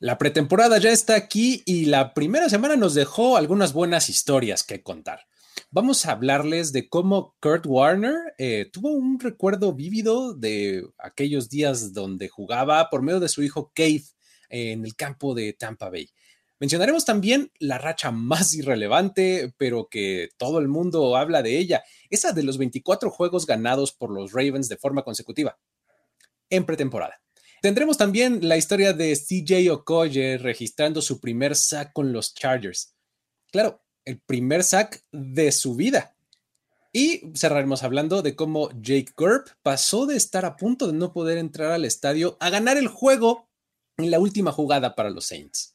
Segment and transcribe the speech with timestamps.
[0.00, 4.80] La pretemporada ya está aquí y la primera semana nos dejó algunas buenas historias que
[4.80, 5.26] contar.
[5.72, 11.92] Vamos a hablarles de cómo Kurt Warner eh, tuvo un recuerdo vívido de aquellos días
[11.92, 14.06] donde jugaba por medio de su hijo Keith
[14.48, 16.08] en el campo de Tampa Bay.
[16.60, 22.30] Mencionaremos también la racha más irrelevante, pero que todo el mundo habla de ella, esa
[22.30, 25.58] de los 24 juegos ganados por los Ravens de forma consecutiva
[26.50, 27.20] en pretemporada.
[27.60, 32.94] Tendremos también la historia de CJ Okoye registrando su primer sack con los Chargers.
[33.50, 36.16] Claro, el primer sack de su vida.
[36.92, 41.38] Y cerraremos hablando de cómo Jake Gerb pasó de estar a punto de no poder
[41.38, 43.48] entrar al estadio a ganar el juego
[43.98, 45.74] en la última jugada para los Saints.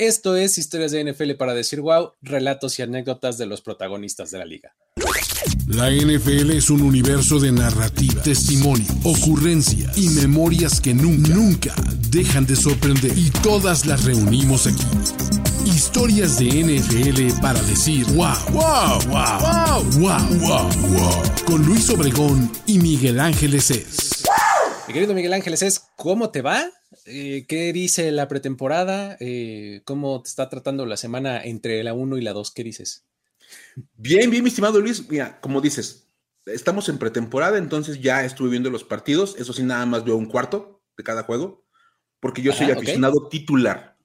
[0.00, 4.38] Esto es Historias de NFL para decir wow, relatos y anécdotas de los protagonistas de
[4.38, 4.74] la liga.
[5.66, 11.74] La NFL es un universo de narrativa, testimonio, ocurrencia y memorias que nunca, nunca
[12.08, 13.12] dejan de sorprender.
[13.14, 14.86] Y todas las reunimos aquí.
[15.66, 22.78] Historias de NFL para decir wow, wow, wow, wow, wow, wow, Con Luis Obregón y
[22.78, 24.24] Miguel Ángeles es.
[24.88, 26.64] Mi querido Miguel Ángeles es, ¿cómo te va?
[27.06, 29.16] Eh, ¿Qué dice la pretemporada?
[29.20, 32.50] Eh, ¿Cómo te está tratando la semana entre la 1 y la 2?
[32.50, 33.04] ¿Qué dices?
[33.96, 35.08] Bien, bien, mi estimado Luis.
[35.08, 36.08] Mira, como dices,
[36.46, 39.36] estamos en pretemporada, entonces ya estuve viendo los partidos.
[39.38, 41.64] Eso sí, nada más veo un cuarto de cada juego,
[42.18, 43.96] porque yo soy aficionado titular.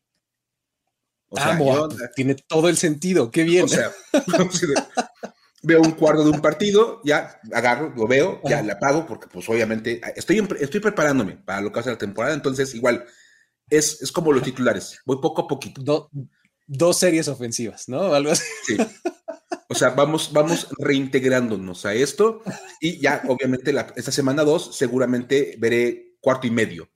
[1.30, 3.32] O sea, ah, tiene todo el sentido.
[3.32, 3.66] Qué bien.
[3.66, 3.92] O sea,
[5.66, 9.48] veo un cuarto de un partido, ya agarro, lo veo, ya le apago, porque pues
[9.50, 13.06] obviamente estoy, estoy preparándome para lo que hace la temporada, entonces igual
[13.70, 16.10] es, es como los titulares, voy poco a poquito.
[16.68, 18.14] dos series ofensivas, ¿no?
[18.14, 18.46] Algo así.
[18.66, 18.78] Sí.
[19.68, 22.44] O sea, vamos, vamos reintegrándonos a esto
[22.80, 26.90] y ya, obviamente, esta semana dos seguramente veré cuarto y medio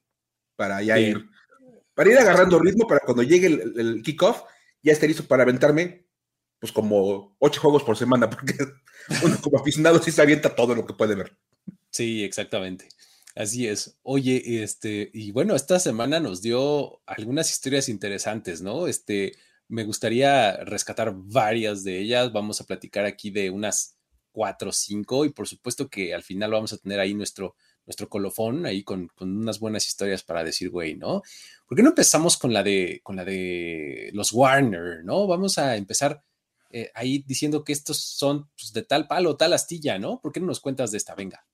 [0.56, 1.30] para ya ir,
[1.96, 4.44] para ir agarrando ritmo para cuando llegue el, kickoff
[4.84, 6.08] ya esté listo para aventarme
[6.60, 8.56] pues como ocho juegos por semana, porque
[9.24, 11.38] uno como aficionado sí se avienta todo lo que puede ver.
[11.92, 12.88] Sí, exactamente.
[13.36, 13.98] Así es.
[14.04, 18.88] Oye, este, y bueno, esta semana nos dio algunas historias interesantes, ¿no?
[18.88, 19.34] Este,
[19.68, 22.34] me gustaría rescatar varias de ellas.
[22.34, 23.98] Vamos a platicar aquí de unas
[24.32, 28.10] cuatro o cinco y por supuesto que al final vamos a tener ahí nuestro, nuestro
[28.10, 31.22] colofón ahí con, unas buenas historias para decir, güey, ¿no?
[31.68, 35.28] ¿Por qué no empezamos con la de, con la de los Warner, ¿no?
[35.28, 36.24] Vamos a empezar
[36.72, 40.22] eh, ahí diciendo que estos son pues, de tal palo, tal astilla, ¿no?
[40.22, 41.16] ¿Por qué no nos cuentas de esta?
[41.16, 41.46] Venga.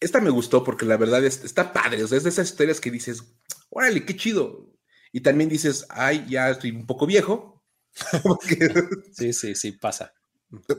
[0.00, 2.90] Esta me gustó porque la verdad está padre, o sea, es de esas historias que
[2.90, 3.22] dices,
[3.70, 4.70] órale, qué chido.
[5.12, 7.64] Y también dices, ay, ya estoy un poco viejo.
[9.12, 10.12] sí, sí, sí, pasa.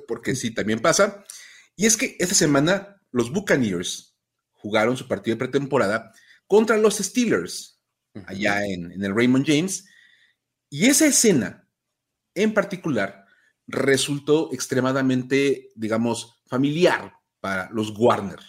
[0.08, 1.26] Porque sí, también pasa.
[1.76, 4.16] Y es que esta semana los Buccaneers
[4.54, 6.14] jugaron su partido de pretemporada
[6.48, 7.82] contra los Steelers,
[8.26, 9.86] allá en, en el Raymond James.
[10.70, 11.68] Y esa escena
[12.36, 13.26] en particular
[13.70, 18.40] resultó extremadamente, digamos, familiar para los Warner.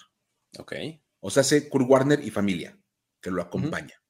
[0.59, 0.75] Ok.
[1.21, 2.79] O sea, hace Kurt Warner y familia
[3.21, 4.01] que lo acompaña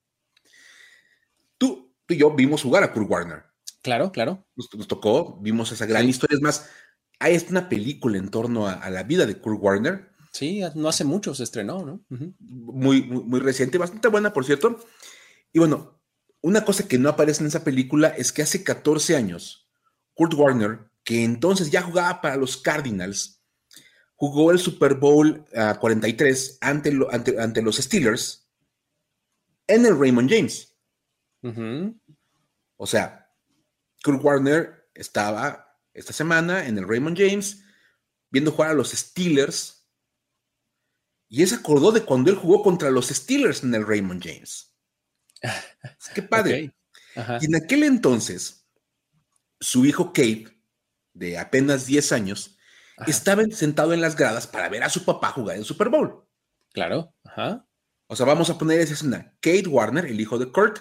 [2.11, 3.45] y yo vimos jugar a Kurt Warner.
[3.83, 4.47] Claro, claro.
[4.57, 6.37] Nos, tocó, vimos esa gran historia.
[6.37, 6.69] Es más,
[7.19, 10.11] hay una película en torno a, la vida de Kurt Warner.
[10.33, 12.05] Sí, no hace mucho se estrenó, ¿no?
[12.39, 14.79] muy, muy, reciente, bastante buena, por cierto.
[15.53, 16.01] Y bueno,
[16.43, 19.71] una cosa que no aparece en esa película es que hace 14 años,
[20.15, 23.43] Kurt Warner, que entonces ya jugaba para los Cardinals,
[24.15, 25.45] jugó el Super Bowl
[25.81, 28.49] 43 ah, ante, ante, ante los Steelers
[29.67, 30.73] en el Raymond James.
[32.77, 33.29] O sea,
[34.05, 37.65] Kurt Warner estaba esta semana en el Raymond James
[38.31, 39.91] viendo jugar a los Steelers
[41.27, 44.77] y él se acordó de cuando él jugó contra los Steelers en el Raymond James.
[46.15, 46.73] Qué padre.
[47.41, 48.65] Y en aquel entonces,
[49.59, 50.60] su hijo Kate,
[51.13, 52.57] de apenas 10 años,
[53.07, 56.27] estaba sentado en las gradas para ver a su papá jugar en Super Bowl.
[56.73, 57.15] Claro.
[57.25, 57.67] Ajá.
[58.07, 59.35] O sea, vamos a poner esa escena.
[59.41, 60.79] Kate Warner, el hijo de Kurt,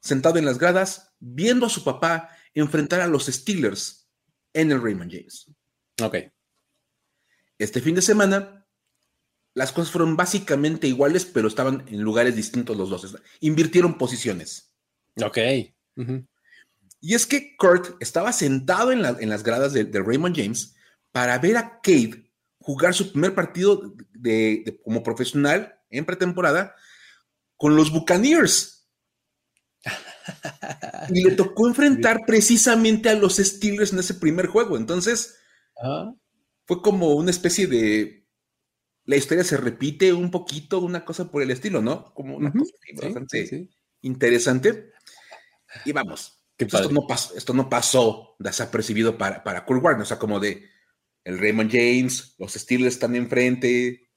[0.00, 4.08] sentado en las gradas, viendo a su papá enfrentar a los Steelers
[4.52, 5.50] en el Raymond James.
[6.02, 6.16] Ok.
[7.58, 8.66] Este fin de semana,
[9.54, 13.16] las cosas fueron básicamente iguales, pero estaban en lugares distintos los dos.
[13.40, 14.72] Invirtieron posiciones.
[15.20, 15.38] Ok.
[17.00, 20.74] Y es que Kurt estaba sentado en, las gradas de, Raymond James
[21.12, 22.24] para ver a Cade
[22.60, 23.94] jugar su primer partido
[24.84, 26.74] como profesional en pretemporada
[27.56, 28.88] con los Buccaneers.
[31.10, 34.76] y le tocó enfrentar precisamente a los Steelers en ese primer juego.
[34.76, 35.36] Entonces,
[36.66, 38.26] fue como una especie de.
[39.04, 42.12] La historia se repite un poquito, una cosa por el estilo, ¿no?
[42.12, 43.70] Como una cosa bastante
[44.02, 44.92] interesante.
[45.86, 46.37] Y vamos.
[46.58, 50.02] Esto no, pasó, esto no pasó desapercibido para, para Kurt Warner.
[50.02, 50.68] O sea, como de
[51.24, 54.08] el Raymond James, los Steelers están enfrente.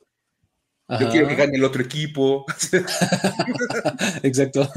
[1.00, 2.46] Yo quiero que gane el otro equipo.
[4.24, 4.70] Exacto.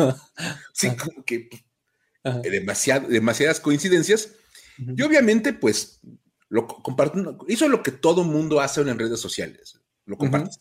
[0.72, 1.49] Sí, como que
[2.22, 2.50] eh,
[3.08, 4.32] demasiadas coincidencias.
[4.78, 6.00] Y obviamente, pues,
[6.49, 9.81] lo comparten, hizo lo que todo mundo hace en redes sociales.
[10.05, 10.60] Lo compartes.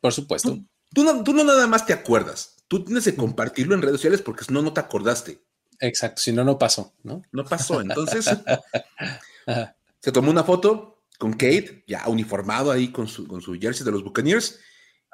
[0.00, 0.58] Por supuesto.
[0.92, 2.56] Tú, no, tú, no, nada más te acuerdas.
[2.70, 5.44] Tú tienes que compartirlo en redes sociales porque si no, no te acordaste.
[5.80, 7.20] Exacto, si no, no pasó, ¿no?
[7.32, 7.80] No pasó.
[7.80, 8.26] Entonces,
[9.98, 13.90] se tomó una foto con Kate, ya uniformado ahí con su, con su jersey de
[13.90, 14.60] los Buccaneers,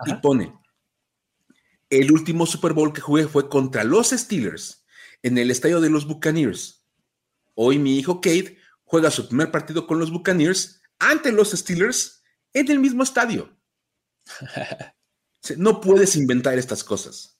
[0.04, 0.52] y pone,
[1.88, 4.84] el último Super Bowl que jugué fue contra los Steelers
[5.22, 6.84] en el estadio de los Buccaneers.
[7.54, 12.70] Hoy mi hijo Kate juega su primer partido con los Buccaneers ante los Steelers en
[12.70, 13.56] el mismo estadio.
[15.56, 17.35] No puedes inventar estas cosas.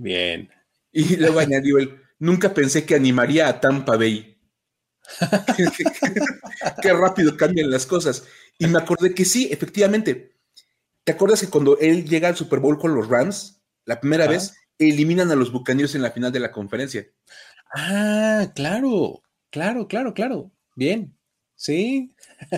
[0.00, 0.48] Bien.
[0.92, 4.38] Y luego añadió él, nunca pensé que animaría a Tampa Bay.
[6.82, 8.24] qué, rápido cambian las cosas.
[8.58, 10.36] Y me acordé que sí, efectivamente.
[11.04, 14.54] ¿Te acuerdas que cuando él llega al Super Bowl con los Rams, la primera vez,
[14.78, 17.06] eliminan a los Buccaneers en la final de la conferencia?
[17.74, 20.52] Ah, claro, claro, claro, claro.
[20.76, 21.16] Bien,
[21.56, 22.14] sí.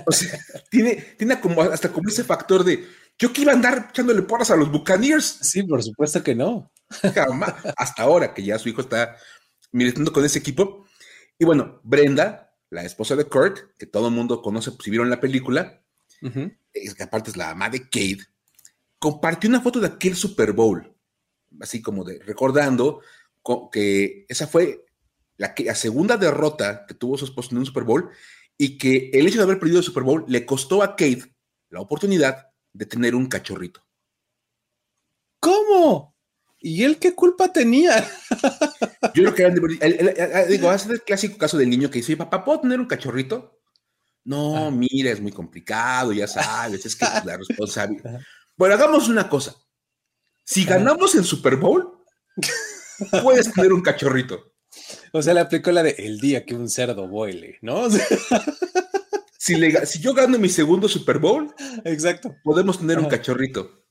[0.07, 0.39] O sea,
[0.71, 2.85] tiene, tiene como hasta como ese factor de
[3.19, 5.39] yo que iba a andar echándole porras a los Buccaneers.
[5.43, 6.72] Sí, por supuesto que no.
[7.77, 9.17] Hasta ahora que ya su hijo está
[9.73, 10.87] militando con ese equipo.
[11.39, 15.11] Y bueno, Brenda, la esposa de Kurt, que todo el mundo conoce pues, si vieron
[15.11, 15.83] la película,
[16.73, 18.25] es que aparte es la mamá de Kate,
[18.99, 20.93] compartió una foto de aquel Super Bowl
[21.61, 23.01] así como de recordando
[23.73, 24.87] que esa fue
[25.37, 28.11] la, la segunda derrota que tuvo su esposo en un Super Bowl
[28.57, 31.35] y que el hecho de haber perdido el Super Bowl le costó a Kate
[31.71, 33.85] la oportunidad de tener un cachorrito.
[35.41, 36.12] ¿Cómo?
[36.63, 38.09] ¿Y él qué culpa tenía?
[39.15, 42.79] Yo creo que digo, hace el clásico caso del niño que dice, papá, ¿puedo tener
[42.79, 43.61] un cachorrito?
[44.25, 48.21] No, mira, es muy complicado, ya sabes, es que la responsabilidad.
[48.57, 49.57] Bueno, hagamos una cosa.
[50.45, 52.05] Si ganamos el Super Bowl,
[53.23, 54.53] puedes tener un cachorrito.
[55.13, 57.91] O sea, le aplicó la de el día que un cerdo vuele, ¿no?
[59.39, 59.57] si,
[59.87, 61.53] si, yo gano mi segundo Super Bowl,
[61.85, 63.85] exacto, podemos tener un cachorrito.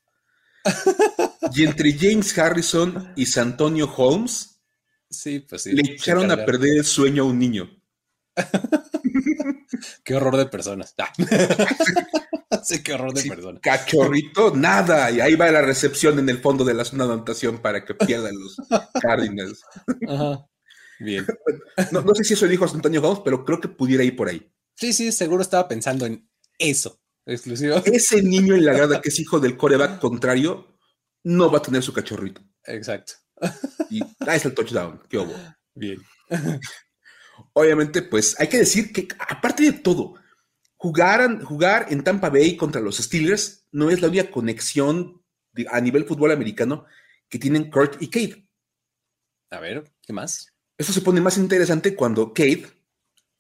[1.53, 4.61] Y entre James Harrison y Santonio Holmes,
[5.09, 7.69] sí, pues sí, le echaron a perder el sueño a un niño.
[10.03, 10.95] Qué horror de personas.
[12.63, 13.61] sí, qué horror de personas.
[13.61, 15.09] Cachorrito, nada.
[15.11, 17.95] Y ahí va la recepción en el fondo de la zona de anotación para que
[17.95, 18.57] pierdan los
[19.01, 19.61] Cardinals.
[20.99, 21.25] Bien.
[21.91, 24.51] No, sé si eso dijo Antonio Holmes, pero creo que pudiera ir por ahí.
[24.75, 27.81] Sí, sí, seguro estaba pensando en eso, exclusivo.
[27.85, 30.70] Ese niño en la grada que es hijo del coreback contrario
[31.23, 32.41] no va a tener su cachorrito.
[32.65, 33.13] Exacto.
[33.89, 35.01] Y ahí está el touchdown.
[35.09, 35.33] Qué hubo.
[35.73, 35.99] Bien.
[37.53, 40.15] Obviamente, pues hay que decir que, aparte de todo,
[40.77, 45.21] jugar, jugar en Tampa Bay contra los Steelers no es la única conexión
[45.69, 46.85] a nivel fútbol americano
[47.27, 48.47] que tienen Kurt y Kate.
[49.49, 50.53] A ver, ¿qué más?
[50.77, 52.67] Eso se pone más interesante cuando Kate,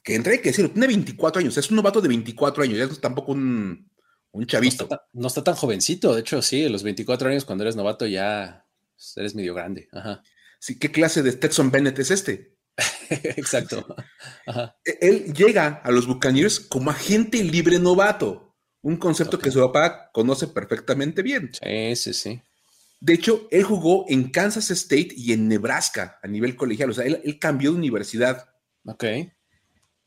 [0.03, 2.85] que entre hay que decirlo, tiene 24 años, es un novato de 24 años, ya
[2.85, 3.90] no es tampoco un,
[4.31, 4.87] un chavito.
[5.13, 8.65] No está, tan jovencito, de hecho, sí, los 24 años cuando eres novato ya
[9.15, 9.89] eres medio grande.
[9.91, 10.23] Ajá.
[10.59, 12.55] Sí, ¿qué clase de Stetson Bennett es este?
[13.09, 13.85] Exacto.
[14.85, 20.09] E-, él llega a los Buccaneers como agente libre novato, un concepto que su papá
[20.13, 21.51] conoce perfectamente bien.
[21.53, 22.41] Sí, sí, sí.
[22.99, 27.05] De hecho, él jugó en Kansas State y en Nebraska a nivel colegial, o sea,
[27.05, 28.49] él, cambió de universidad.
[28.85, 29.03] Ok.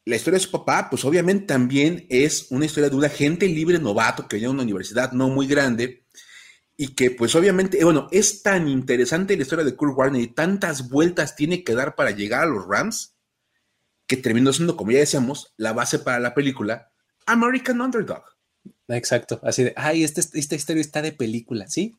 [0.06, 3.78] La historia de su papá, pues obviamente también es una historia de un agente libre
[3.78, 6.04] novato que venía a una universidad no muy grande
[6.76, 10.26] y que pues obviamente, eh, bueno, es tan interesante la historia de Kurt Warner y
[10.26, 13.16] tantas vueltas tiene que dar para llegar a los Rams,
[14.06, 16.92] que terminó siendo, como ya decíamos, la base para la película
[17.26, 18.24] American Underdog.
[18.88, 21.96] Exacto, así de, ay, este, esta historia está de película, ¿sí?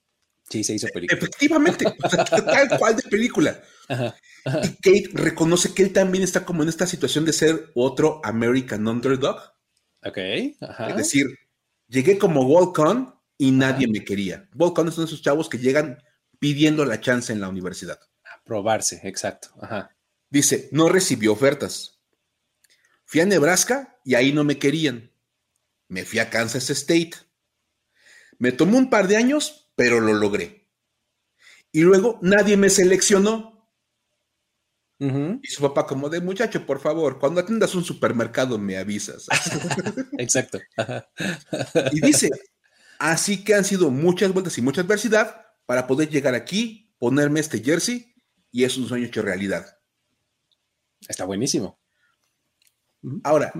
[0.49, 1.17] Sí, se hizo película.
[1.17, 1.85] Efectivamente,
[2.29, 3.61] tal cual de película.
[3.89, 8.87] Y Kate reconoce que él también está como en esta situación de ser otro American
[8.87, 9.39] Underdog.
[10.03, 11.27] Ok, Es decir,
[11.87, 14.47] llegué como walk-on y nadie me quería.
[14.53, 15.97] Volcán son esos chavos que llegan
[16.39, 17.99] pidiendo la chance en la universidad.
[18.23, 19.49] A probarse, exacto.
[20.29, 21.99] Dice, no recibió ofertas.
[23.05, 25.11] Fui a Nebraska y ahí no me querían.
[25.87, 27.13] Me fui a Kansas State.
[28.37, 30.69] Me tomó un par de años, pero lo logré.
[31.71, 33.53] Y luego nadie me seleccionó.
[34.97, 39.27] Y su papá como de muchacho, por favor, cuando atiendas un supermercado me avisas.
[40.17, 40.59] Exacto.
[41.91, 42.31] y dice,
[42.99, 47.61] Así que han sido muchas vueltas y mucha adversidad para poder llegar aquí, ponerme este
[47.61, 48.13] jersey
[48.51, 49.77] y es un sueño hecho realidad.
[51.07, 51.79] Está buenísimo.
[53.23, 53.51] Ahora,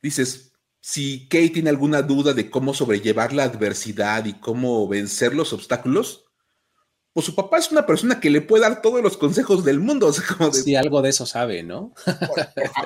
[0.00, 0.51] dices,
[0.82, 6.24] si Kate tiene alguna duda de cómo sobrellevar la adversidad y cómo vencer los obstáculos,
[7.12, 10.12] pues su papá es una persona que le puede dar todos los consejos del mundo.
[10.40, 11.94] O sí, algo de eso sabe, ¿no?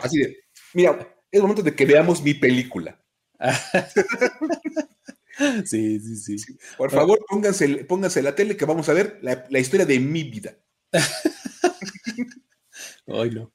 [0.02, 0.36] Así de,
[0.74, 3.02] mira, es momento de que veamos mi película.
[5.64, 9.58] sí, sí, sí, Por favor, pónganse, pónganse la tele que vamos a ver la, la
[9.58, 10.54] historia de mi vida.
[13.06, 13.52] Ay, no.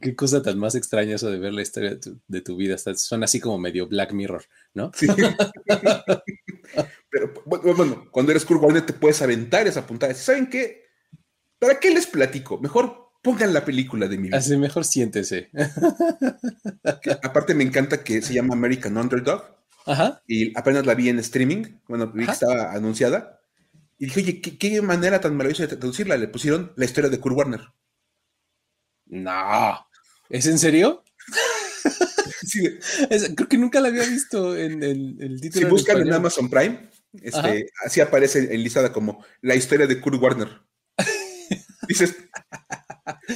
[0.00, 2.76] Qué, cosa tan más extraña eso de ver la historia de tu, vida.
[2.78, 4.90] Son así como medio Black Mirror, ¿no?
[4.94, 5.06] Sí.
[7.10, 10.14] Pero bueno, cuando eres Kurt Warner te puedes aventar esa puntada.
[10.14, 10.84] ¿Saben qué?
[11.58, 12.58] ¿Para qué les platico?
[12.58, 14.38] Mejor pongan la película de mi vida.
[14.38, 15.50] Así mejor siéntese.
[17.22, 19.56] aparte me encanta que se llama American Underdog.
[19.86, 20.22] Ajá.
[20.26, 23.40] Y apenas la vi en streaming, bueno, vi que estaba anunciada.
[23.98, 26.16] Y dije, oye, ¿qué, manera tan maravillosa de traducirla.
[26.16, 27.60] Le pusieron la historia de Kurt Warner.
[29.06, 29.86] No.
[30.28, 31.04] ¿Es en serio?
[32.46, 32.78] sí.
[33.34, 35.66] creo que nunca la había visto en, el título.
[35.66, 36.90] Si buscan en Amazon Prime,
[37.22, 40.48] este, así aparece enlistada como la historia de Kurt Warner.
[41.88, 42.16] Dices,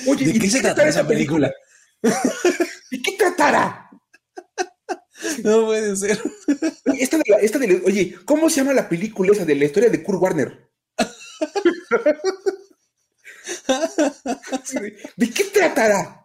[0.06, 1.52] oye, ¿de qué se trata esa película?
[2.90, 3.90] ¿Y qué tratará?
[5.44, 6.18] No puede ser.
[6.98, 10.02] Esta de esta de oye, ¿cómo se llama la película esa de la historia de
[10.02, 10.70] Kurt Warner?
[15.16, 16.20] ¿De qué tratará?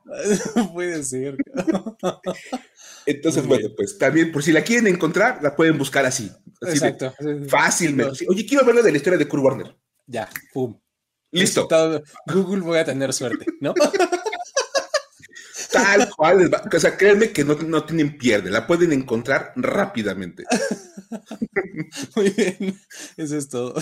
[0.55, 1.37] No puede ser.
[3.05, 6.31] Entonces, bueno, pues también, por si la quieren encontrar, la pueden buscar así.
[6.61, 7.13] Exacto.
[7.47, 8.25] fácilmente.
[8.27, 9.75] Oye, quiero verla de la historia de Kurt Warner.
[10.07, 10.79] Ya, pum.
[11.31, 11.67] Listo.
[12.27, 13.73] Google voy a tener suerte, ¿no?
[15.71, 16.49] Tal cual.
[16.73, 20.43] O sea, créanme que no, no tienen pierde, la pueden encontrar rápidamente.
[22.15, 22.79] Muy bien,
[23.17, 23.75] eso es todo.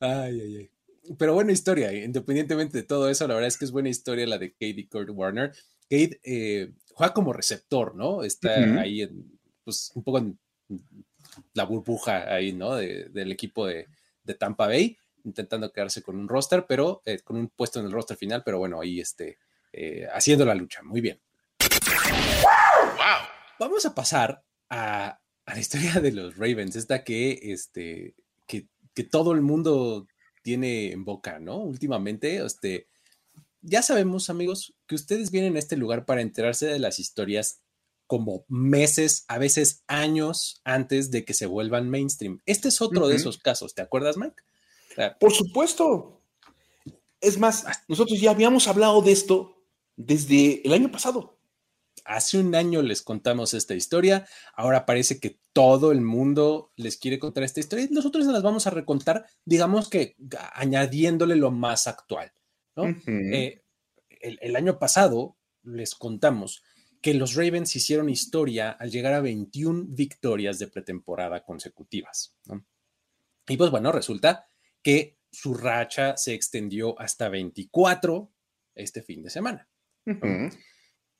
[0.00, 0.70] Ay, ay, ay
[1.18, 4.38] pero buena historia, independientemente de todo eso, la verdad es que es buena historia la
[4.38, 5.52] de Kate y Kurt Warner.
[5.82, 8.22] Kate eh, juega como receptor, ¿no?
[8.22, 10.38] Está ahí, en, pues un poco en
[11.54, 12.74] la burbuja ahí, ¿no?
[12.76, 13.86] del equipo de,
[14.38, 18.16] Tampa Bay, intentando quedarse con un roster, pero eh, con un puesto en el roster
[18.16, 19.38] final, pero bueno, ahí este,
[19.72, 20.84] eh, haciendo la lucha.
[20.84, 21.20] Muy bien.
[22.42, 23.26] Wow.
[23.58, 28.14] Vamos a pasar a, la historia de los Ravens, esta que, este,
[28.46, 30.06] que, que todo el mundo
[30.42, 31.58] tiene en boca, ¿no?
[31.58, 32.88] Últimamente, este,
[33.62, 37.60] ya sabemos, amigos, que ustedes vienen a este lugar para enterarse de las historias
[38.06, 42.40] como meses, a veces años antes de que se vuelvan mainstream.
[42.44, 44.34] Este es otro de esos casos, ¿te acuerdas, Mike?
[45.20, 46.20] Por supuesto.
[47.20, 49.62] Es más, nosotros ya habíamos hablado de esto
[49.96, 51.39] desde el año pasado.
[52.10, 57.20] Hace un año les contamos esta historia, ahora parece que todo el mundo les quiere
[57.20, 60.16] contar esta historia y nosotros se las vamos a recontar, digamos que
[60.54, 62.32] añadiéndole lo más actual.
[63.06, 63.62] Eh,
[64.20, 66.64] el, año pasado les contamos
[67.00, 72.34] que los Ravens hicieron historia al llegar a 21 victorias de pretemporada consecutivas.
[73.46, 74.48] Y pues bueno, resulta
[74.82, 78.32] que su racha se extendió hasta 24
[78.74, 79.68] este fin de semana.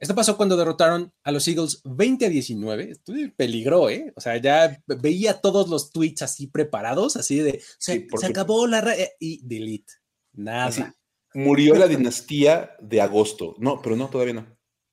[0.01, 3.01] Esto pasó cuando derrotaron a los Eagles 20 a 19.
[3.37, 4.15] Peligró, ¿eh?
[4.17, 9.13] O sea, ya veía todos los tweets así preparados, así de se, acabó la eh,
[9.21, 9.93] y delete.
[10.33, 10.97] Nada.
[11.35, 13.55] murió la dinastía de agosto.
[13.59, 14.47] No, pero no, todavía no.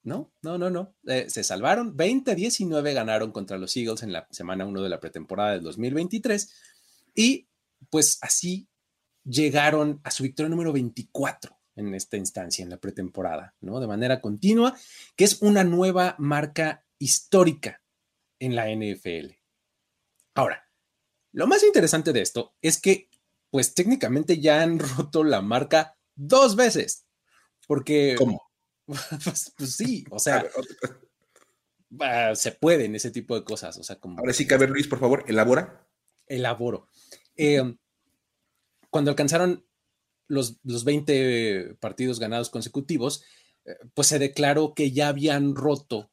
[0.03, 0.95] No, no, no, no.
[1.05, 1.95] Eh, se salvaron.
[1.95, 5.63] 20 a 19 ganaron contra los Eagles en la semana 1 de la pretemporada del
[5.63, 6.53] 2023.
[7.15, 7.47] Y
[7.89, 8.67] pues así
[9.23, 13.79] llegaron a su victoria número 24 en esta instancia, en la pretemporada, ¿no?
[13.79, 14.75] De manera continua,
[15.15, 17.81] que es una nueva marca histórica
[18.39, 19.33] en la NFL.
[20.33, 20.69] Ahora,
[21.31, 23.09] lo más interesante de esto es que,
[23.49, 27.05] pues técnicamente ya han roto la marca dos veces,
[27.67, 28.15] porque...
[28.17, 28.41] ¿Cómo?
[29.25, 30.45] Pues, pues sí, o sea,
[32.35, 34.17] se pueden ese tipo de cosas, o sea, como...
[34.17, 35.85] Ahora sí que, a ver, Luis, por favor, elabora.
[36.25, 36.87] Elaboro.
[37.35, 37.75] Eh,
[38.89, 39.66] cuando alcanzaron
[40.27, 43.23] los, 20 partidos ganados consecutivos,
[43.65, 46.11] eh, pues se declaró que ya habían roto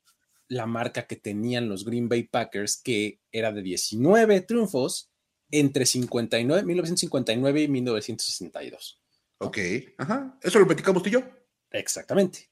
[0.48, 5.10] la marca que tenían los Green Bay Packers, que era de 19 triunfos
[5.50, 9.00] entre 59, 1959 y 1962.
[9.38, 9.58] Ok,
[9.98, 11.22] ajá, eso lo platicamos tú y yo.
[11.70, 12.50] Exactamente,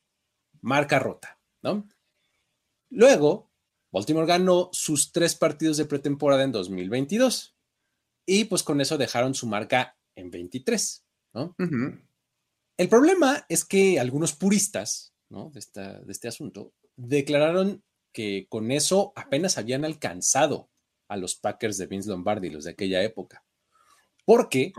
[0.61, 1.89] marca rota, ¿no?
[2.91, 3.51] Luego,
[3.91, 7.57] Baltimore ganó sus tres partidos de pretemporada en 2022
[8.27, 11.05] y pues con eso dejaron su marca en 23.
[11.35, 15.61] El problema es que algunos puristas de,
[16.09, 20.71] este asunto declararon que con eso apenas habían alcanzado
[21.09, 23.45] a los Packers de Vince Lombardi, los de aquella época.
[24.25, 24.73] Porque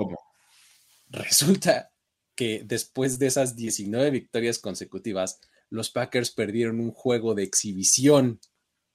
[1.09, 1.91] resulta
[2.35, 8.39] que después de esas 19 victorias consecutivas, los Packers perdieron un juego de exhibición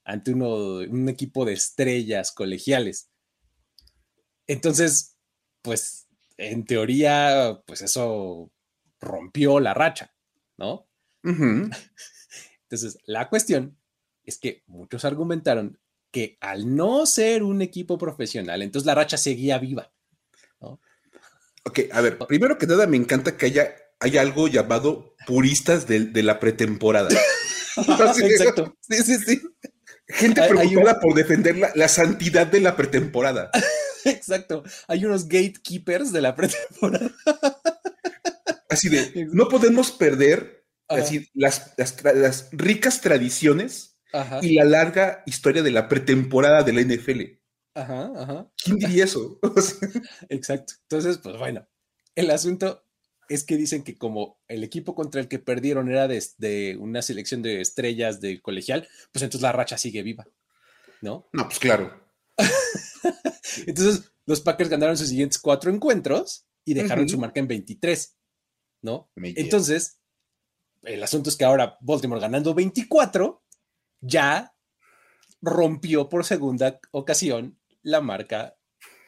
[0.05, 3.11] ante uno, un equipo de estrellas colegiales.
[4.47, 5.17] Entonces,
[5.63, 6.08] pues,
[6.39, 8.51] en teoría, pues eso
[9.01, 10.15] rompió la racha,
[10.57, 10.89] ¿no?
[11.23, 13.77] Entonces, la cuestión
[14.25, 15.79] es que muchos argumentaron
[16.11, 19.93] que al no ser un equipo profesional, entonces la racha seguía viva.
[20.61, 20.81] ¿no?
[21.65, 26.23] Ok, a ver, primero que nada me encanta que haya, haya algo llamado puristas de,
[26.23, 27.11] la pretemporada.
[27.77, 28.77] Exacto.
[28.81, 29.43] Sí, sí, sí.
[30.09, 33.51] Gente preocupada por defender la, santidad de la pretemporada.
[34.11, 34.63] Exacto.
[34.87, 37.11] Hay unos gatekeepers de la pretemporada.
[38.69, 40.67] Así de, no podemos perder
[41.35, 43.99] las, las, ricas tradiciones
[44.43, 47.39] y la larga historia de la pretemporada de la NFL.
[47.75, 48.51] Ajá, ajá.
[48.63, 49.39] ¿Quién diría eso?
[50.29, 50.75] Exacto.
[50.83, 51.67] Entonces, pues bueno,
[52.15, 52.85] el asunto
[53.29, 57.43] es que dicen que como el equipo contra el que perdieron era de, una selección
[57.43, 60.27] de estrellas de colegial, pues entonces la racha sigue viva,
[61.03, 61.29] ¿no?
[61.33, 62.08] No, pues claro.
[63.67, 68.17] entonces, los Packers ganaron sus siguientes cuatro encuentros y dejaron su marca en 23,
[68.83, 69.11] ¿no?
[69.17, 69.99] Entonces,
[70.83, 73.43] el asunto es que ahora Baltimore ganando 24,
[74.01, 74.55] ya
[75.41, 78.57] rompió por segunda ocasión la marca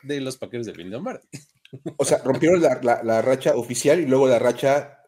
[0.03, 1.29] de los Packers de Bill Lombardi.
[1.99, 4.99] O sea, rompieron la, racha oficial y luego la racha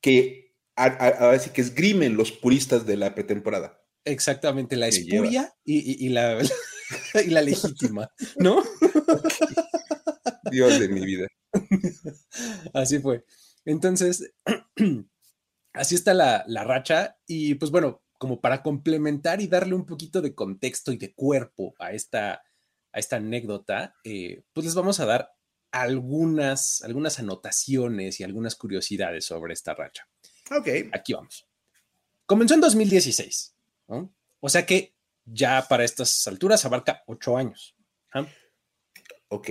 [0.00, 3.82] que a, ver si que esgrimen los puristas de la pretemporada.
[4.04, 6.38] Exactamente, la espuria y, la,
[7.26, 8.62] y la legítima, ¿no?
[10.50, 11.28] Dios de mi vida.
[12.74, 13.24] Así fue.
[13.64, 14.32] Entonces,
[15.74, 20.20] así está la, la, racha y pues bueno, como para complementar y darle un poquito
[20.22, 22.42] de contexto y de cuerpo a esta,
[22.92, 25.32] a esta anécdota, eh, pues les vamos a dar
[25.70, 30.08] algunas, algunas anotaciones y algunas curiosidades sobre esta racha.
[30.50, 30.68] Ok.
[30.92, 31.46] Aquí vamos.
[32.26, 33.54] Comenzó en 2016,
[34.40, 34.94] O sea que
[35.32, 37.76] ya para estas alturas abarca ocho años.
[38.14, 38.26] ¿ah?
[39.28, 39.50] Ok.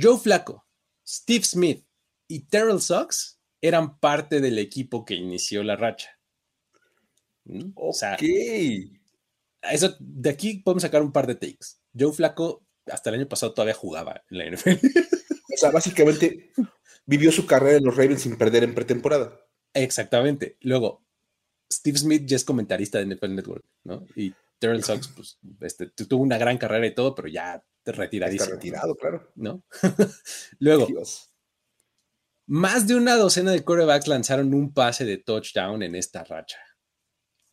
[0.00, 0.66] Joe Flaco,
[1.06, 1.84] Steve Smith
[2.28, 6.10] y Terrell Sox eran parte del equipo que inició la racha.
[7.44, 7.72] ¿Mm?
[7.74, 8.16] O sea,
[9.62, 11.78] eso, de aquí podemos sacar un par de takes.
[11.98, 14.86] Joe Flaco hasta el año pasado todavía jugaba en la NFL.
[15.54, 16.52] O sea, básicamente
[17.04, 19.40] vivió su carrera en los Ravens sin perder en pretemporada.
[19.74, 20.56] Exactamente.
[20.60, 21.04] Luego,
[21.72, 24.06] Steve Smith ya es comentarista de NFL Network, ¿no?
[24.14, 28.44] Y Terrell Sox, pues, este, tuvo una gran carrera y todo, pero ya retiradísimo.
[28.44, 29.32] Está retirado, claro.
[29.34, 29.62] ¿No?
[30.58, 30.86] Luego,
[32.46, 36.58] más de una docena de quarterbacks lanzaron un pase de touchdown en esta racha.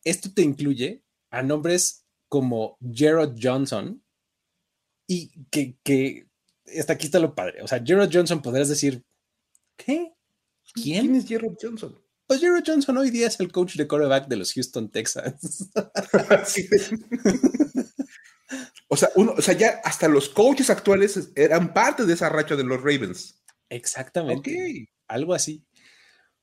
[0.04, 4.02] Esto te incluye a nombres como Gerald Johnson,
[5.08, 6.28] y que, que
[6.80, 7.62] hasta aquí está lo padre.
[7.62, 9.04] O sea, Gerald Johnson podrías decir,
[9.78, 10.13] ¿qué?
[10.74, 11.15] ¿Quién?
[11.15, 11.98] es Gerald Johnson?
[12.28, 15.70] Pues Gerald Johnson hoy día es el coach de quarterback de los Houston Texans.
[18.88, 22.56] o, sea, uno, o sea, ya hasta los coaches actuales eran parte de esa racha
[22.56, 23.44] de los Ravens.
[23.70, 24.90] Exactamente.
[25.08, 25.64] Algo así.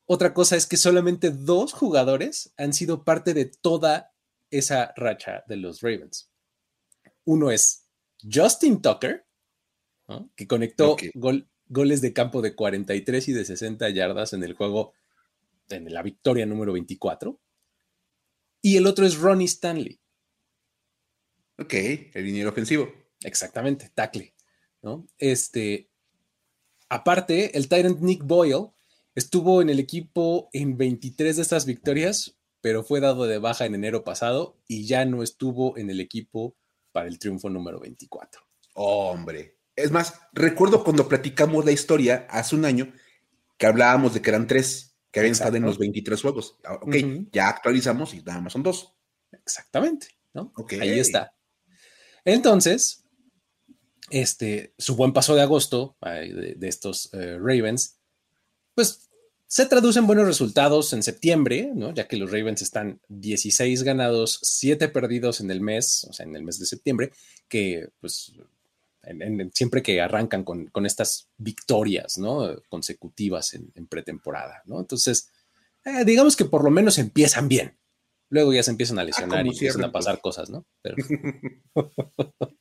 [0.07, 4.13] Otra cosa es que solamente dos jugadores han sido parte de toda
[4.51, 6.31] esa racha de los Ravens.
[7.25, 7.89] Uno es
[8.31, 9.27] Justin Tucker,
[10.37, 10.97] que conectó
[11.69, 14.93] goles de campo de 43 y de 60 yardas en el juego,
[15.69, 17.41] en la victoria número 24.
[18.63, 20.01] Y el otro es Ronnie Stanley.
[21.59, 22.93] Ok, el liniero ofensivo.
[23.23, 24.35] Exactamente, tackle.
[24.83, 25.07] ¿no?
[25.19, 25.91] Este,
[26.89, 28.71] aparte, el Tyrant Nick Boyle
[29.15, 33.75] estuvo en el equipo en 23 de estas victorias, pero fue dado de baja en
[33.75, 36.57] enero pasado y ya no estuvo en el equipo
[36.93, 38.43] para el triunfo número 24.
[38.75, 42.93] Hombre, es más, recuerdo cuando platicamos la historia hace un año
[43.59, 46.59] que hablábamos de que eran tres, que habían estado en los 23 juegos.
[46.65, 46.97] Ah, ok,
[47.31, 48.95] ya actualizamos y nada más son dos.
[49.31, 50.53] Exactamente, ¿no?
[50.81, 51.35] Ahí está.
[52.25, 53.05] Entonces,
[54.11, 57.99] este, su buen paso de agosto de, estos eh, Ravens,
[58.75, 59.11] pues
[59.47, 61.93] se traduce en buenos resultados en septiembre, ¿no?
[61.93, 66.35] Ya que los Ravens están 16 ganados, 7 perdidos en el mes, o sea, en
[66.37, 67.13] el mes de septiembre,
[67.49, 68.33] que pues
[69.53, 72.57] siempre que arrancan con, estas victorias ¿no?
[72.69, 74.63] consecutivas en, pretemporada.
[74.67, 74.81] ¿no?
[74.81, 75.31] Entonces,
[75.85, 77.79] eh, digamos que por lo menos empiezan bien.
[78.29, 80.65] Luego ya se empiezan a ah, lesionar y empiezan a pasar cosas, ¿no?
[80.81, 80.97] Pero,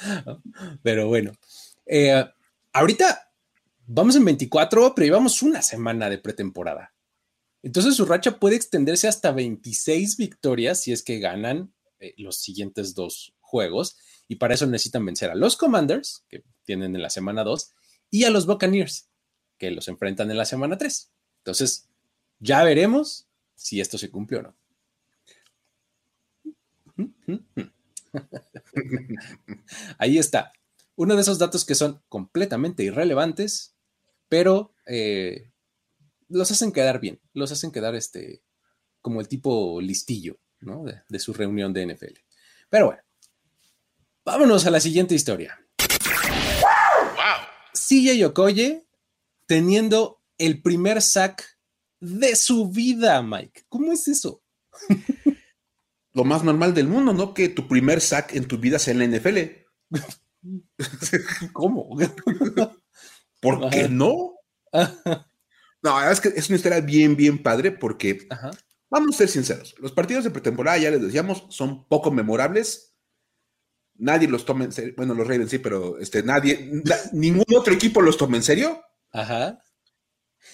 [0.82, 1.32] Pero bueno,
[1.86, 2.24] eh,
[2.72, 3.32] ahorita
[3.86, 6.94] vamos en 24, pero llevamos una semana de pretemporada.
[7.62, 12.94] Entonces su racha puede extenderse hasta 26 victorias si es que ganan eh, los siguientes
[12.94, 13.96] dos juegos
[14.28, 17.72] y para eso necesitan vencer a los Commanders, que tienen en la semana 2,
[18.10, 19.08] y a los Buccaneers.
[19.56, 21.10] que los enfrentan en la semana 3.
[21.38, 21.88] Entonces,
[22.38, 24.54] ya veremos si esto se cumplió o no.
[29.98, 30.52] Ahí está.
[30.94, 33.74] Uno de esos datos que son completamente irrelevantes,
[34.28, 35.50] pero eh,
[36.28, 38.42] los hacen quedar bien, los hacen quedar este,
[39.00, 42.14] como el tipo listillo de, de su reunión de NFL.
[42.70, 43.02] Pero bueno,
[44.28, 45.58] vámonos a la siguiente historia.
[47.72, 48.86] CJ Okoye
[49.46, 51.42] teniendo el primer sack
[51.98, 53.62] de su vida, Mike.
[53.70, 54.42] ¿Cómo es eso?
[56.12, 57.32] Lo más normal del mundo, ¿no?
[57.32, 59.38] Que tu primer sack en tu vida sea en la NFL.
[61.54, 61.96] ¿Cómo?
[63.40, 64.34] ¿Por qué no?
[64.70, 68.28] No, la verdad es que es una historia bien, bien padre porque,
[68.90, 72.87] vamos a ser sinceros, los partidos de pretemporada, ya les decíamos, son poco memorables.
[73.98, 74.94] Nadie los toma en serio.
[74.96, 76.70] Bueno, los Ravens sí, pero este, nadie,
[77.12, 78.80] ningún otro equipo los toma en serio.
[79.12, 79.60] Ajá.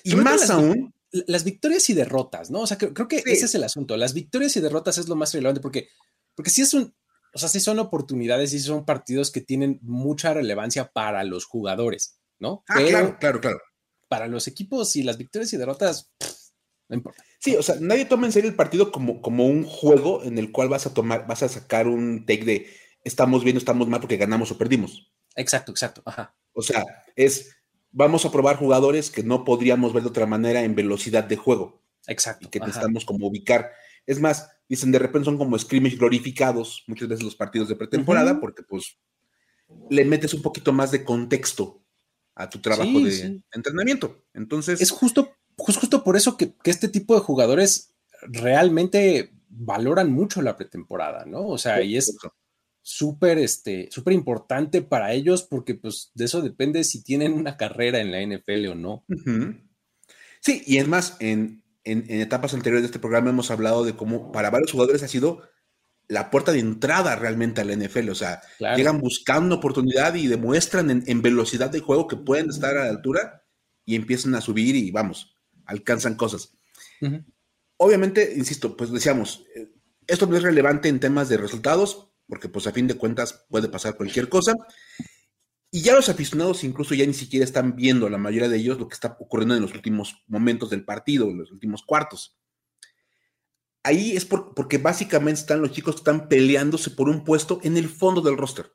[0.03, 0.93] Y más aún.
[1.29, 2.61] Las victorias y derrotas, ¿no?
[2.61, 3.97] O sea, creo, que ese es el asunto.
[3.97, 5.89] Las victorias y derrotas es lo más relevante porque,
[6.35, 6.93] porque sí es un,
[7.33, 12.19] o sea, sí son oportunidades y son partidos que tienen mucha relevancia para los jugadores,
[12.41, 12.65] ¿no?
[12.69, 13.61] Ah, claro, claro, claro.
[14.09, 16.11] Para los equipos y las victorias y derrotas,
[16.89, 17.23] no importa.
[17.39, 20.51] Sí, o sea, nadie toma en serio el partido como, como un juego en el
[20.51, 22.67] cual vas a tomar, vas a sacar un take de
[23.05, 25.13] estamos bien, estamos mal porque ganamos o perdimos.
[25.37, 26.03] Exacto, exacto.
[26.05, 26.35] Ajá.
[26.53, 27.57] O sea, es
[27.95, 31.81] vamos a probar jugadores que no podríamos ver de otra manera en velocidad de juego.
[32.07, 32.47] Exacto.
[32.47, 33.71] Y que necesitamos como ubicar.
[34.05, 38.41] Es más, dicen de repente son como scrimmage glorificados, muchas veces los partidos de pretemporada,
[38.41, 38.99] porque pues
[39.89, 41.83] le metes un poquito más de contexto
[42.35, 44.25] a tu trabajo de entrenamiento.
[44.35, 44.81] Entonces.
[44.81, 50.57] Es justo, justo por eso que, que, este tipo de jugadores realmente valoran mucho la
[50.57, 51.47] pretemporada, ¿no?
[51.47, 52.15] O sea, y es
[52.85, 57.99] súper este, súper importante para ellos porque pues de eso depende si tienen una carrera
[57.99, 59.05] en la NFL o no.
[60.41, 64.31] Sí, y es más, en, en, etapas anteriores de este programa hemos hablado de cómo
[64.33, 65.49] para varios jugadores ha sido
[66.09, 68.11] la puerta de entrada realmente a la NFL.
[68.11, 68.43] O sea,
[68.77, 73.45] llegan buscando oportunidad y demuestran en, velocidad de juego que pueden estar a la altura
[73.87, 76.53] y empiezan a subir y vamos, alcanzan cosas.
[77.79, 79.71] Obviamente, insisto, pues decíamos, eh,
[80.07, 83.69] esto no es relevante en temas de resultados, porque pues a fin de cuentas puede
[83.69, 84.55] pasar cualquier cosa.
[85.71, 88.89] Y ya los aficionados incluso ya ni siquiera están viendo, la mayoría de ellos, lo
[88.89, 92.39] que está ocurriendo en los últimos momentos del partido, en los últimos cuartos.
[93.83, 97.89] Ahí es porque básicamente están los chicos que están peleándose por un puesto en el
[97.89, 98.73] fondo del roster.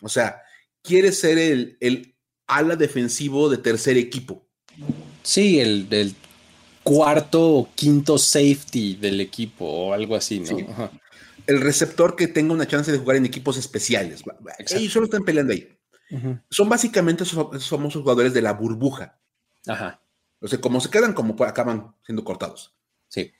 [0.00, 0.42] O sea,
[0.82, 2.16] quiere ser el, el
[2.48, 4.48] ala defensivo de tercer equipo.
[5.22, 6.16] Sí, el, el
[6.82, 10.46] cuarto o quinto safety del equipo o algo así, ¿no?
[10.46, 10.66] Sí
[11.46, 14.22] el receptor que tenga una chance de jugar en equipos especiales.
[14.68, 15.68] Ellos solo están peleando ahí.
[16.50, 19.18] Son básicamente esos famosos jugadores de la burbuja.
[19.66, 20.00] Ajá.
[20.40, 22.76] O sea, como se quedan, como acaban siendo cortados.
[23.08, 23.32] Sí.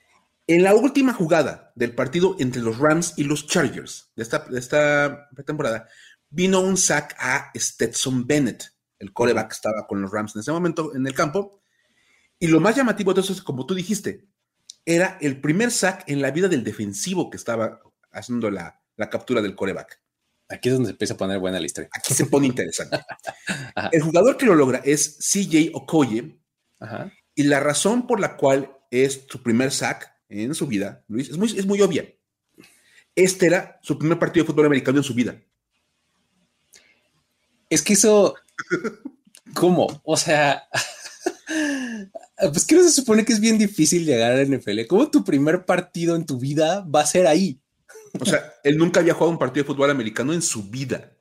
[0.47, 4.59] En la última jugada del partido entre los Rams y los Chargers de esta, de
[4.59, 5.89] esta temporada,
[6.31, 8.73] vino un sack a Stetson Bennett.
[8.99, 11.61] El coreback estaba con los Rams en ese momento en el campo.
[12.39, 14.27] Y lo más llamativo de eso es, como tú dijiste,
[14.85, 17.81] era el primer sack en la vida del defensivo que estaba
[18.15, 20.01] haciendo la, captura del coreback.
[20.49, 21.91] Aquí es donde se empieza a poner buena la historia.
[21.93, 22.99] Aquí se pone interesante.
[23.93, 26.39] el jugador que lo logra es CJ Okoye.
[27.35, 31.37] Y la razón por la cual es su primer sack en su vida, Luis, es
[31.37, 32.07] muy, es muy obvia.
[33.15, 35.41] Este era su primer partido de fútbol americano en su vida.
[37.71, 38.35] Es que eso.
[39.55, 40.01] ¿Cómo?
[40.05, 40.65] O sea.
[42.53, 44.87] pues que no se supone que es bien difícil llegar a la NFL.
[44.89, 47.61] ¿Cómo tu primer partido en tu vida va a ser ahí?
[48.21, 51.17] O sea, él nunca había jugado un partido de fútbol americano en su vida.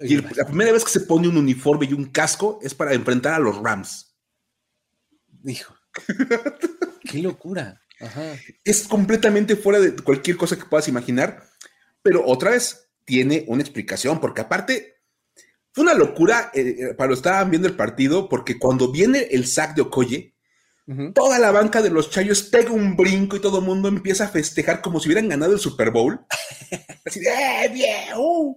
[0.00, 3.34] Y la primera vez que se pone un uniforme y un casco es para enfrentar
[3.34, 4.16] a los Rams.
[5.28, 5.74] Dijo.
[7.02, 7.80] Qué locura.
[8.64, 11.48] Es completamente fuera de cualquier cosa que puedas imaginar.
[12.02, 15.02] Pero otra vez tiene una explicación, porque aparte
[15.72, 19.46] fue una locura eh, eh, para lo estaban viendo el partido, porque cuando viene el
[19.46, 20.33] sack de Okoye,
[21.14, 24.28] Toda la banca de los Chayos pega un brinco y todo el mundo empieza a
[24.28, 26.20] festejar como si hubieran ganado el Super Bowl.
[27.06, 28.10] Así de, ¡eh!
[28.16, 28.54] Uh".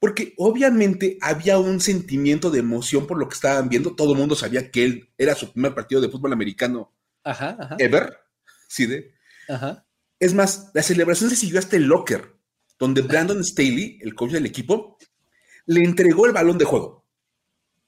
[0.00, 3.94] Porque obviamente había un sentimiento de emoción por lo que estaban viendo.
[3.94, 6.94] Todo el mundo sabía que él era su primer partido de fútbol americano
[7.78, 8.16] ever.
[8.68, 9.14] ¿Sí de?
[10.20, 12.36] Es más, la celebración se siguió hasta el locker,
[12.78, 14.96] donde Brandon Staley, el coach del equipo,
[15.66, 17.04] le entregó el balón de juego.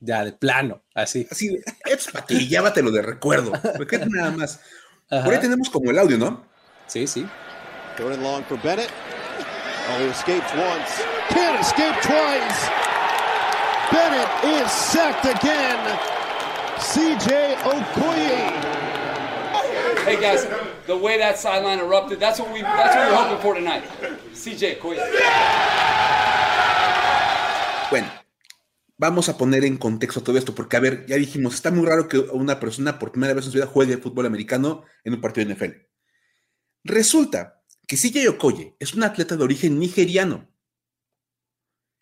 [0.01, 1.29] Ya, de plano, así.
[1.31, 3.53] Así, es para ti, llévatelo de recuerdo.
[3.77, 4.61] Porque nada más.
[5.09, 6.43] Por ahí tenemos como el audio, ¿no?
[6.87, 7.29] Sí, sí.
[7.99, 8.91] Going long for Bennett.
[9.91, 11.03] Oh, he escaped once.
[11.29, 12.71] Can't escape twice.
[13.93, 15.99] Bennett is sacked again.
[16.79, 18.51] CJ Okoye.
[20.05, 20.47] Hey guys,
[20.87, 23.85] the way that sideline erupted, that's what we that's what we're hoping for tonight.
[24.33, 24.97] CJ Okoye.
[27.91, 28.09] Bueno,
[29.01, 32.07] vamos a poner en contexto todo esto, porque a ver, ya dijimos, está muy raro
[32.07, 35.49] que una persona por primera vez en su vida juegue fútbol americano en un partido
[35.49, 35.73] de NFL.
[36.85, 40.49] Resulta que CJ Okoye es un atleta de origen nigeriano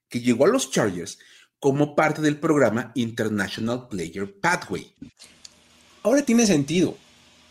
[0.08, 1.20] que llegó a los Chargers
[1.60, 4.92] como parte del programa International Player Pathway.
[6.02, 6.98] Ahora tiene sentido.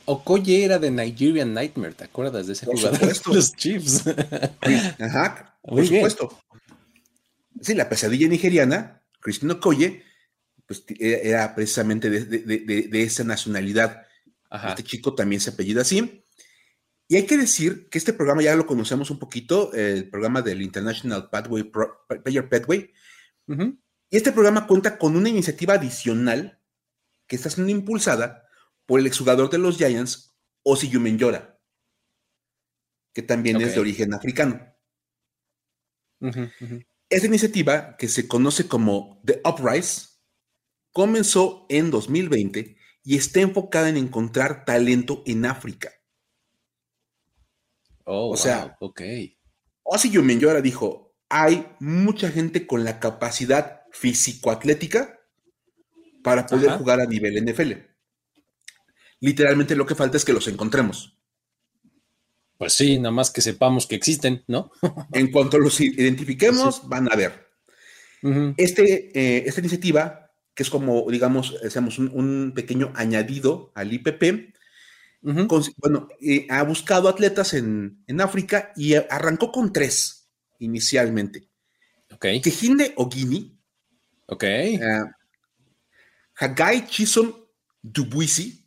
[0.06, 3.00] Okoye era de Nigerian Nightmare, ¿te acuerdas de ese Por jugador?
[3.00, 3.34] supuesto.
[3.34, 4.04] Los Chiefs.
[5.00, 6.10] Ajá, por Muy bien.
[6.10, 6.38] supuesto.
[7.62, 8.97] Sí, la pesadilla nigeriana,
[9.28, 10.04] Christine Okoye,
[10.66, 10.96] pues t-
[11.30, 14.08] era precisamente de, de- de- de esa nacionalidad.
[14.50, 14.70] Ajá.
[14.70, 16.24] Este chico también se apellida así.
[17.10, 20.62] Y hay que decir que este programa ya lo conocemos un poquito, el programa del
[20.62, 22.94] International Pathway Pro- Player Pathway.
[24.10, 26.62] Y este programa cuenta con una iniciativa adicional
[27.28, 28.48] que está siendo impulsada
[28.86, 31.60] por el exjugador de los Giants, Osi Yumenyora,
[33.14, 34.74] que también es de origen africano.
[36.22, 36.84] Ujú.
[37.10, 40.08] Esta iniciativa, que se conoce como The Uprise,
[40.92, 45.92] comenzó en 2020 y está enfocada en encontrar talento en África.
[48.04, 49.02] Oh, O sea, wow, ok.
[49.84, 55.20] Osi Yumenyora dijo, hay mucha gente con la capacidad físico-atlética
[56.24, 56.78] para poder Ajá.
[56.78, 57.74] jugar a nivel NFL.
[59.22, 61.17] Literalmente lo que falta es que los encontremos.
[62.58, 64.72] Pues sí, nada más que sepamos que existen, ¿no?
[65.14, 67.48] En cuanto los identifiquemos, van a ver.
[68.58, 74.54] Este, eh, esta iniciativa, que es como, digamos, hacemos un, un pequeño añadido al IPP,
[75.78, 81.50] bueno, eh, ha buscado atletas en, en África y arrancó con tres inicialmente.
[82.12, 83.58] Ok, Kehinde Ogini,
[84.26, 84.44] ok.
[84.44, 84.80] eh,
[86.36, 87.34] Hagai Chisom
[87.82, 88.66] Dubuisi,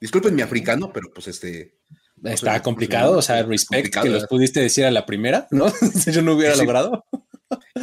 [0.00, 1.77] disculpen mi africano, pero pues este...
[2.24, 5.68] Está complicado, o sea, es respect que los pudiste decir a la primera, ¿no?
[5.94, 6.60] si yo no hubiera Sí.
[6.60, 7.04] logrado.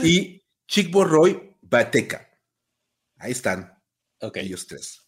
[0.04, 2.30] Y Chikbo Roy Bateca.
[3.18, 3.74] Ahí están.
[4.22, 5.06] Ok, ellos tres.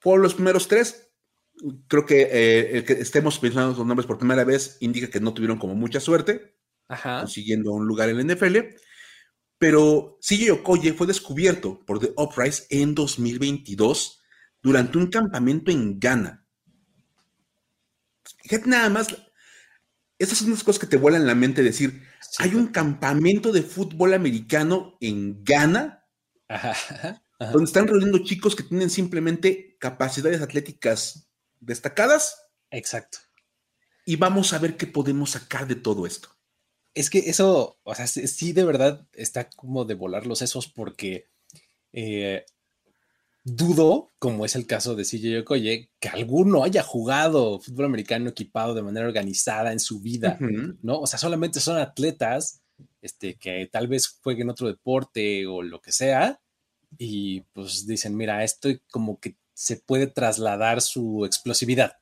[0.00, 1.10] Por los primeros tres,
[1.88, 5.32] creo que eh, el que estemos pensando los nombres por primera vez indica que no
[5.34, 6.56] tuvieron como mucha suerte
[6.88, 7.20] ajá.
[7.20, 8.58] consiguiendo un lugar en la NFL.
[9.58, 14.20] Pero CJ Okoye fue descubierto por The Uprise en 2022
[14.60, 16.43] durante un campamento en Ghana.
[18.42, 19.08] Fíjate nada más,
[20.18, 23.62] estas son unas cosas que te vuelan la mente decir, Sí, hay un campamento de
[23.62, 26.04] fútbol americano en Ghana
[26.48, 27.52] Ajá, ajá, ajá.
[27.52, 31.28] donde están reuniendo chicos que tienen simplemente capacidades atléticas
[31.60, 32.36] destacadas
[32.70, 33.18] Exacto.
[34.06, 36.28] y vamos a ver qué podemos sacar de todo esto.
[36.94, 40.68] Es que eso, o sea, sí, sí de verdad está como de volar los sesos
[40.68, 41.28] porque
[41.92, 42.44] eh,
[43.44, 48.74] dudo, como es el caso de CJ Okoye, que alguno haya jugado fútbol americano equipado
[48.74, 50.38] de manera organizada en su vida.
[50.82, 51.00] ¿no?
[51.00, 52.62] O sea, solamente son atletas
[53.02, 56.40] este, que tal vez jueguen otro deporte o lo que sea
[56.98, 61.98] y pues dicen, mira, esto como que se puede trasladar su explosividad.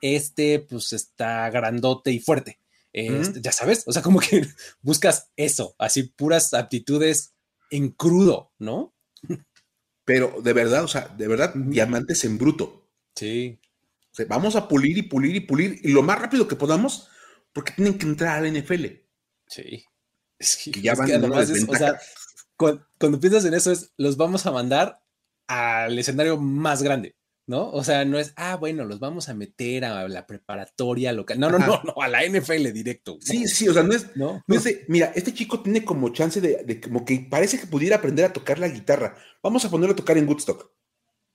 [0.00, 2.58] Este pues está grandote y fuerte.
[2.92, 3.40] Este.
[3.40, 4.46] Ya sabes, o sea, como que
[4.82, 7.34] buscas eso, así puras aptitudes
[7.70, 8.92] en crudo, ¿no?
[10.10, 12.84] Pero de verdad, o sea, de verdad, diamantes en bruto.
[13.14, 13.60] Sí,
[14.10, 17.08] O sea, vamos a pulir y pulir y pulir y lo más rápido que podamos
[17.52, 18.86] porque tienen que entrar a la NFL.
[19.46, 19.84] sí.
[20.36, 22.00] Es que, Que ya es van que además es, o sea,
[22.56, 25.00] cuando, cuando piensas en eso es, los vamos a mandar
[25.46, 27.14] al escenario más grande,
[27.46, 27.70] ¿no?
[27.70, 31.40] O sea, no es, ah, bueno, los vamos a meter a la preparatoria local.
[31.40, 31.66] No, no, Ajá.
[31.66, 33.18] no, no, a la NFL directo.
[33.20, 34.42] Sí, sí, o sea, no es, ¿No?
[34.46, 37.66] no es de, mira, este chico tiene como chance de, de como que parece que
[37.66, 39.16] pudiera aprender a tocar la guitarra.
[39.42, 40.70] Vamos a ponerlo a tocar en Woodstock.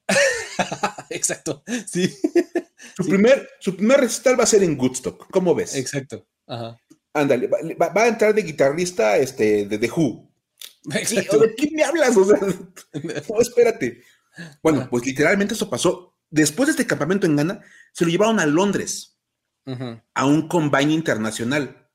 [1.09, 1.63] Exacto.
[1.87, 2.07] Sí,
[2.95, 3.09] Su, Sí.
[3.09, 5.29] primer, su primer recital va a ser en Woodstock.
[5.31, 5.75] ¿Cómo ves?
[5.75, 6.25] exacto.
[6.47, 6.77] Ajá.
[7.13, 10.31] Ándale, va, va- va a entrar de guitarrista este, de The Who.
[10.85, 11.39] ¿Y, Exacto.
[11.39, 12.15] ¿De quién me hablas?
[12.17, 14.01] O sea, no, espérate.
[14.61, 14.89] Bueno, Ajá.
[14.89, 16.17] pues literalmente eso pasó.
[16.29, 17.61] Después de este campamento en Ghana,
[17.93, 19.17] se lo llevaron a Londres,
[20.13, 21.89] a un combine internacional.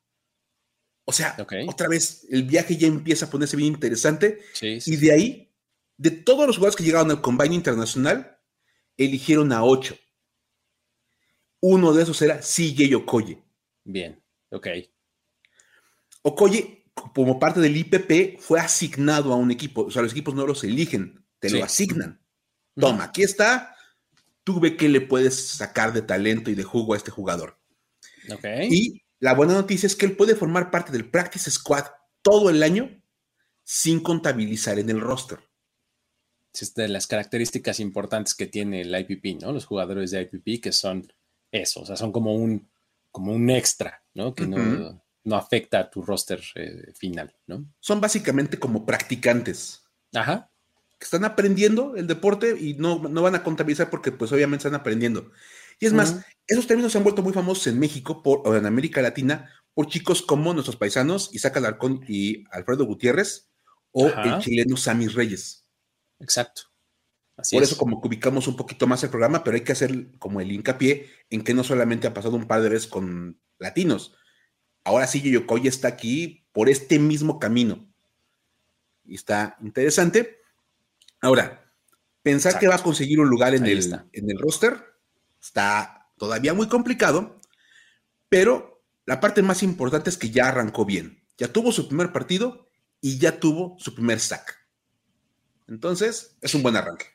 [1.05, 4.40] O sea, otra vez, el viaje ya empieza a ponerse bien interesante.
[4.55, 4.92] Sí, sí.
[4.94, 5.53] Y de ahí,
[5.96, 8.38] de todos los jugadores que llegaron al combine internacional,
[8.96, 9.96] eligieron a ocho.
[11.61, 13.42] Uno de esos era CJ Okoye.
[13.85, 14.22] Bien.
[14.50, 14.68] Ok.
[16.22, 19.83] Okoye, como parte del IPP, fue asignado a un equipo.
[19.85, 21.59] O sea, los equipos no los eligen, te Sí.
[21.59, 22.20] lo asignan.
[22.74, 23.76] Toma, aquí está.
[24.44, 27.59] Tú ve qué le puedes sacar de talento y de jugo a este jugador.
[28.33, 28.44] Ok.
[28.70, 31.85] Y la buena noticia es que él puede formar parte del Practice Squad
[32.22, 33.02] todo el año
[33.62, 35.38] sin contabilizar en el roster.
[36.52, 39.52] Es de las características importantes que tiene el IPP, ¿no?
[39.52, 41.12] Los jugadores de IPP que son
[41.52, 42.68] eso, o sea, son como un,
[43.11, 44.35] como un extra, ¿no?
[44.35, 47.64] Que no, no, afecta a tu roster eh, final, ¿no?
[47.78, 49.85] Son básicamente como practicantes.
[50.12, 50.50] Ajá.
[51.01, 54.79] Que están aprendiendo el deporte y no, no van a contabilizar porque pues obviamente están
[54.79, 55.33] aprendiendo.
[55.81, 58.67] Y es más, esos términos se han vuelto muy famosos en México por, o en
[58.67, 63.49] América Latina por chicos como nuestros paisanos Isaac Alarcón y Alfredo Gutiérrez
[63.93, 65.65] o el chileno Sammy Reyes.
[66.21, 66.63] Exacto.
[67.51, 70.41] por eso como que ubicamos un poquito más el programa, pero hay que hacer como
[70.41, 74.15] el hincapié en que no solamente ha pasado un par de veces con latinos.
[74.85, 77.89] Ahora sí, Yoyokoy está aquí por este mismo camino.
[79.05, 80.39] Y está interesante.
[81.20, 81.72] Ahora,
[82.22, 83.78] pensar que va a conseguir un lugar en el,
[84.12, 84.90] en el roster
[85.40, 87.40] Está todavía muy complicado,
[88.28, 91.26] pero la parte más importante es que ya arrancó bien.
[91.38, 92.68] Ya tuvo su primer partido
[93.00, 94.59] y ya tuvo su primer sack.
[95.66, 97.06] Entonces, es un buen arranque.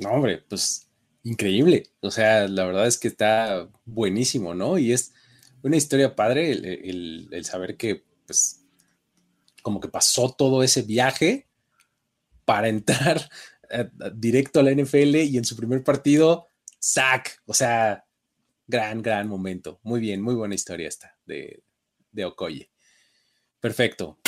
[0.00, 0.90] No, hombre, pues
[1.22, 1.94] increíble.
[2.00, 4.76] O sea, la verdad es que está buenísimo, ¿no?
[4.76, 5.14] Y es
[5.62, 8.66] una historia padre el, saber que, pues,
[9.62, 11.48] como que pasó todo ese viaje
[12.44, 13.28] para entrar
[13.70, 16.46] eh, directo a la NFL y en su primer partido
[16.82, 18.04] Zack, o sea,
[18.66, 19.80] gran, gran momento.
[19.82, 21.62] Muy bien, muy buena historia esta de,
[22.10, 22.70] de Okoye.
[23.60, 24.18] Perfecto.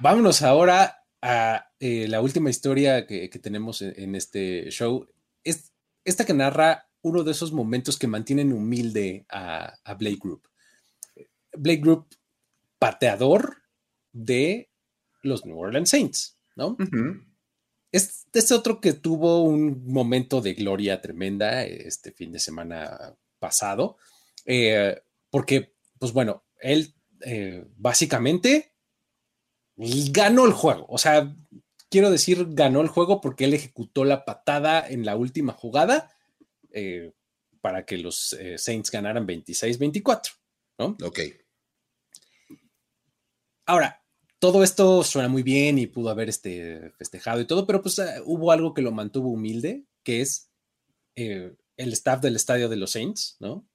[0.00, 5.08] Vámonos ahora a eh, la última historia que, tenemos en, este show.
[5.42, 5.72] Es
[6.04, 10.48] esta que narra uno de esos momentos que mantienen humilde a, Blake Group.
[11.52, 12.14] Blake Group,
[12.78, 13.62] pateador
[14.12, 14.70] de
[15.22, 16.76] los New Orleans Saints, ¿no?
[17.90, 23.96] Este es otro que tuvo un momento de gloria tremenda este fin de semana pasado,
[24.44, 25.00] eh,
[25.30, 28.74] porque, pues bueno, él eh, básicamente
[29.76, 30.86] ganó el juego.
[30.88, 31.34] O sea,
[31.88, 36.10] quiero decir, ganó el juego porque él ejecutó la patada en la última jugada
[36.70, 37.12] eh,
[37.62, 40.32] para que los Saints ganaran 26-24,
[40.78, 40.96] ¿no?
[41.02, 41.20] Ok.
[43.64, 44.02] Ahora,
[44.38, 48.22] todo esto suena muy bien y pudo haber este, festejado y todo, pero pues eh,
[48.24, 50.50] hubo algo que lo mantuvo humilde, que es
[51.16, 53.66] eh, el staff del estadio de los Saints, ¿no?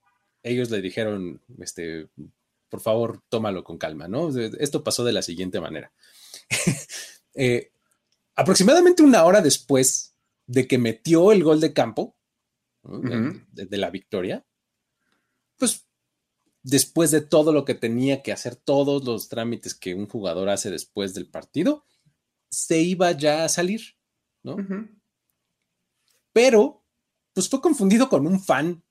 [0.42, 2.08] Ellos le dijeron, este,
[2.70, 4.30] por favor, tómalo con calma, ¿no?
[4.38, 5.92] Esto pasó de la siguiente manera.
[7.36, 7.72] Eh,
[8.36, 10.14] aproximadamente una hora después
[10.46, 12.16] de que metió el gol de campo,
[12.84, 14.46] de la victoria,
[15.58, 15.88] pues
[16.64, 20.72] después de todo lo que tenía que hacer, todos los trámites que un jugador hace
[20.72, 21.86] después del partido,
[22.50, 23.82] se iba ya a salir,
[24.44, 24.58] ¿no?
[26.32, 26.84] Pero,
[27.34, 28.84] pues fue confundido con un fan,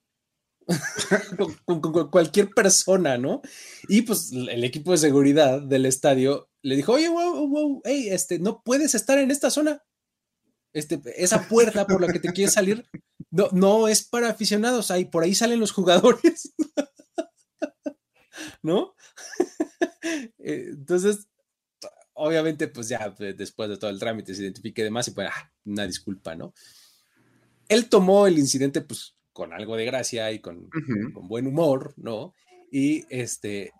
[1.65, 3.41] con, cualquier persona, ¿no?
[3.89, 8.39] Y pues el equipo de seguridad del estadio le dijo, oye, wow, wow, hey, este,
[8.39, 9.83] no puedes estar en esta zona.
[10.73, 12.89] Este, esa puerta por la que te quieres salir
[13.29, 16.53] no, no es para aficionados, ahí por ahí salen los jugadores.
[18.63, 18.95] ¿no?
[20.45, 21.29] Eh, entonces,
[22.13, 25.29] obviamente, pues ya pues, después de todo el trámite se identifique y demás y pues,
[25.31, 26.53] ah, una disculpa, ¿no?
[27.69, 30.69] Él tomó el incidente, pues, con algo de gracia y con,
[31.13, 32.33] con buen humor, ¿no?
[32.69, 33.71] Y este,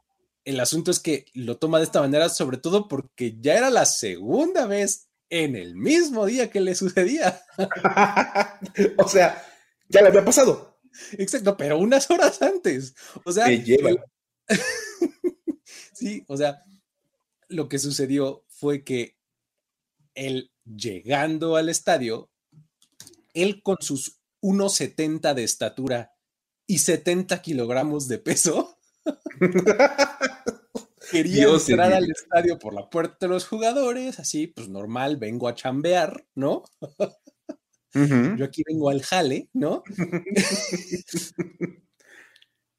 [0.45, 3.85] el asunto es que lo toma de esta manera, sobre todo porque ya era la
[3.85, 7.41] segunda vez en el mismo día que le sucedía.
[8.97, 9.43] o sea,
[9.89, 10.79] ya le había pasado.
[11.13, 12.95] Exacto, pero unas horas antes.
[13.25, 13.47] O sea,
[15.93, 16.63] sí, o sea,
[17.47, 19.17] lo que sucedió fue que
[20.15, 22.29] él llegando al estadio,
[23.33, 26.13] él con sus 1,70 de estatura
[26.67, 28.77] y 70 kilogramos de peso,
[31.11, 35.55] quería entrar al estadio por la puerta de los jugadores, así, pues normal, vengo a
[35.55, 36.63] chambear, ¿no?
[37.93, 39.83] Yo aquí vengo al jale, ¿no?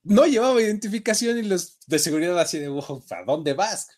[0.05, 3.89] no llevaba identificación y los de seguridad así de, ¿a dónde vas?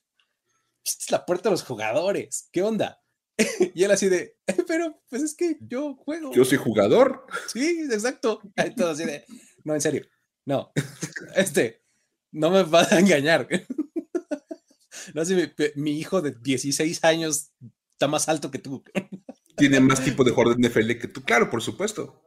[0.84, 3.02] Esta es la puerta de los jugadores, ¿qué onda?
[3.74, 6.32] y él así de, eh, pero pues es que yo juego.
[6.32, 7.26] Yo soy jugador.
[7.52, 8.40] Sí, exacto.
[8.56, 9.24] Así de,
[9.64, 10.06] no, en serio,
[10.44, 10.72] no,
[11.34, 11.82] este,
[12.30, 13.48] no me vas a engañar.
[15.14, 17.50] no sé, mi, hijo de 16 años
[17.90, 18.82] está más alto que tú.
[19.56, 22.22] Tiene más tipo de Jordan NFL que tú, claro, por supuesto.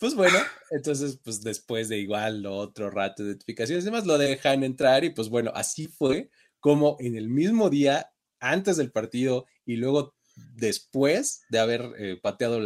[0.00, 0.38] Pues bueno,
[0.70, 5.10] entonces, pues después de igual otro rato de identificaciones y demás, lo dejan entrar y
[5.10, 10.14] pues bueno, así fue como en el mismo día, antes del partido y luego
[10.56, 12.58] después de haber eh, pateado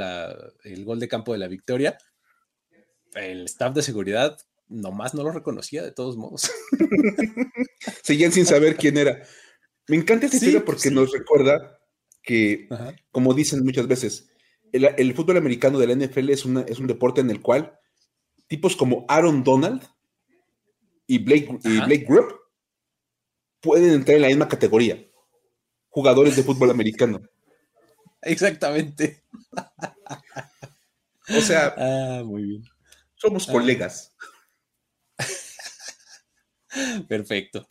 [0.62, 1.98] el gol de campo de la victoria,
[3.14, 6.50] el staff de seguridad nomás no lo reconocía de todos modos.
[8.02, 9.22] Seguían sin saber quién era.
[9.88, 10.94] Me encanta esta Sí, historia porque sí.
[10.94, 11.78] nos recuerda
[12.22, 12.94] que, Ajá.
[13.10, 14.30] como dicen muchas veces,
[14.76, 17.78] el, el fútbol americano de la NFL es, una- es un deporte en el cual
[18.46, 19.82] tipos como Aaron Donald
[21.06, 21.78] y Blake, y.
[21.80, 22.34] Blake Grubb
[23.60, 25.02] pueden entrar en la misma categoría.
[25.88, 27.22] Jugadores de fútbol americano.
[28.22, 29.22] Exactamente.
[31.28, 32.64] O sea, Ah, muy bien.
[33.16, 34.14] somos colegas.
[37.08, 37.66] Perfecto.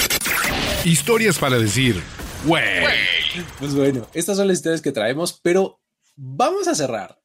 [0.86, 2.02] Historias para decir,
[2.46, 2.64] güey.
[3.60, 5.82] Pues bueno, estas son las historias que traemos, pero
[6.16, 7.22] vamos a cerrar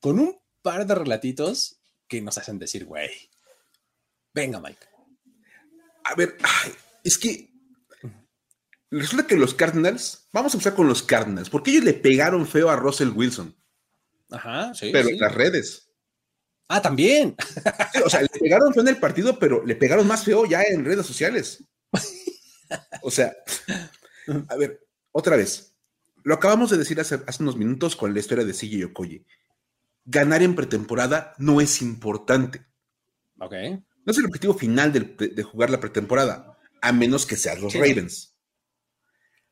[0.00, 3.10] con un par de relatitos que nos hacen decir, güey.
[4.32, 4.86] Venga, Mike.
[6.04, 6.72] A ver, ay,
[7.04, 7.50] es que
[8.90, 12.70] resulta que los Cardinals, vamos a empezar con los Cardinals, porque ellos le pegaron feo
[12.70, 13.56] a Russell Wilson,
[14.30, 14.90] Ajá, sí.
[14.92, 15.14] pero sí.
[15.14, 15.90] en las redes.
[16.68, 17.34] Ah, también.
[17.92, 20.62] Sí, o sea, le pegaron feo en el partido, pero le pegaron más feo ya
[20.62, 21.64] en redes sociales.
[23.02, 23.34] O sea,
[24.48, 25.69] a ver, otra vez.
[26.24, 29.24] Lo acabamos de decir hace, hace unos minutos con la historia de CJ Okoye.
[30.04, 32.66] Ganar en pretemporada no es importante.
[33.38, 33.52] Ok.
[34.04, 37.72] No es el objetivo final de, de jugar la pretemporada, a menos que sean los
[37.72, 37.78] Sí.
[37.78, 38.34] Ravens.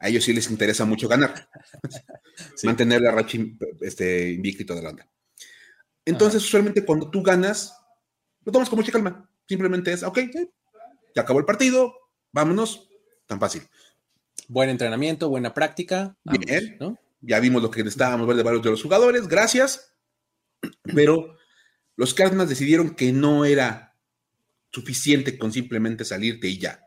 [0.01, 1.49] A ellos sí les interesa mucho ganar.
[2.55, 2.69] Sí.
[2.69, 3.37] Mantener la racha
[3.81, 5.11] este, invicta y toda la onda.
[6.05, 7.75] Entonces, usualmente cuando tú ganas,
[8.45, 9.29] lo tomas con mucha calma.
[9.49, 10.21] Simplemente es, ok,
[11.17, 11.93] ya acabó el partido,
[12.31, 12.89] vámonos.
[13.27, 13.63] Tan fácil.
[14.49, 16.17] Buen entrenamiento, buena práctica.
[16.25, 16.77] Bien.
[16.81, 16.99] ¿no?
[17.21, 19.95] Ya vimos lo que necesitábamos ver de varios de los jugadores, gracias.
[20.83, 21.37] Pero
[21.97, 23.95] los Cardinals decidieron que no era
[24.71, 26.81] suficiente con simplemente salirte y ya.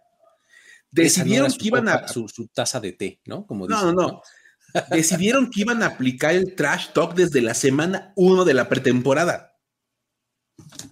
[0.91, 2.07] No Decidieron que iban a.
[2.07, 3.45] su, su taza de té, ¿no?
[3.45, 4.21] Como No, no, no.
[4.91, 9.57] Decidieron que iban a aplicar el trash talk desde la semana 1 de la pretemporada.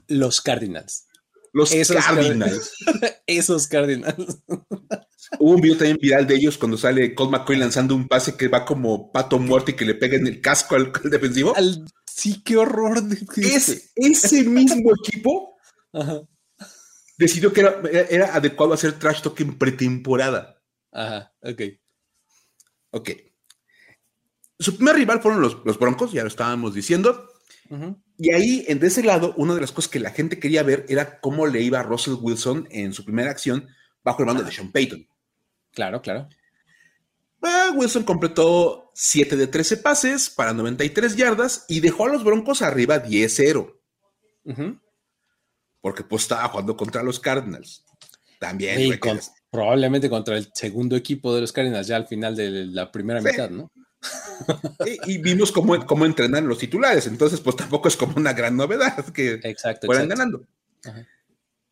[0.07, 1.09] Los Cardinals.
[1.54, 2.72] Los Esos Cardinals.
[3.28, 4.39] Esos Cardinals.
[5.39, 8.47] Hubo un video también viral de ellos cuando sale Colt McCoy lanzando un pase que
[8.47, 11.56] va como pato muerto y que le pega en el casco al, al defensivo.
[11.56, 13.04] Al- sí, qué horror.
[13.04, 13.18] de-
[13.56, 15.58] Es, ese mismo equipo
[15.93, 16.22] Ajá.
[17.18, 17.80] decidió que era,
[18.10, 20.60] era adecuado hacer trash talk en pretemporada.
[20.91, 21.62] Ajá, ok.
[22.91, 23.10] Ok.
[24.58, 27.30] Su primer rival fueron los, los Broncos, ya lo estábamos diciendo.
[27.70, 28.02] Ujú.
[28.22, 30.86] Y ahí, en de ese lado, una de las cosas que la gente quería ver
[30.89, 33.70] era cómo le iba a Russell Wilson en su primera acción
[34.03, 35.07] bajo el mando de Sean Payton.
[35.72, 36.28] Claro, claro.
[37.41, 42.61] Ah, Wilson completó 7 de 13 pases para 93 yardas y dejó a los Broncos
[42.61, 43.74] arriba 10-0,
[44.43, 44.78] Ujú.
[45.80, 47.86] porque pues estaba jugando contra los Cardinals.
[48.39, 48.97] También.
[48.99, 53.22] Con- probablemente contra el segundo equipo de los Cardinals ya al final de la primera
[53.22, 53.28] Sí.
[53.30, 53.72] mitad, ¿no?
[54.86, 58.56] Y, y vimos cómo, cómo entrenan los titulares, entonces pues tampoco es como una gran
[58.56, 60.08] novedad que Exacto, fueran exacto.
[60.08, 60.47] ganando.
[60.86, 61.08] Ajá.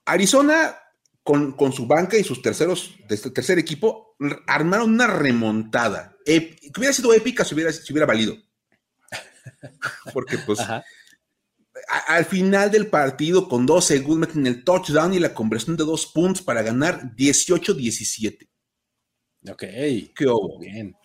[0.07, 0.75] Arizona,
[1.21, 4.15] con, con su banca y sus terceros, de este tercer equipo,
[4.47, 6.15] armaron una remontada.
[6.25, 8.35] Que hubiera sido épica si hubiera, si hubiera valido.
[10.13, 10.83] Porque pues Ajá.
[12.07, 16.07] al final del partido, con dos segundos, meten el touchdown y la conversión de dos
[16.07, 18.47] puntos para ganar 18-17.
[19.49, 19.59] Ok.
[19.59, 20.59] ¿Qué hubo?
[20.59, 20.95] Bien.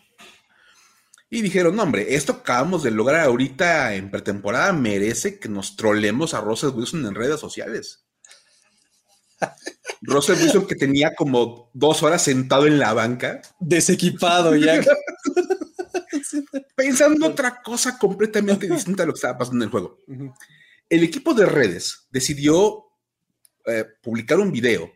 [1.35, 5.77] Y dijeron, no, hombre, esto que acabamos de lograr ahorita en pretemporada merece que nos
[5.77, 8.05] trolemos a Russell Wilson en redes sociales.
[10.03, 14.83] Russell Wilson que tenía como dos horas sentado en la banca, Desequipado ya.
[16.77, 20.01] pensando otra cosa completamente distinta a lo que estaba pasando en el juego.
[20.87, 22.85] El equipo de redes decidió
[23.65, 24.93] eh, publicar un video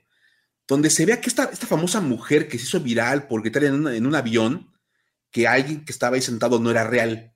[0.69, 3.87] donde se vea que esta, esta famosa mujer que se hizo viral por gritar en,
[3.87, 4.76] en un avión
[5.37, 7.31] que alguien que estaba ahí sentado no era real.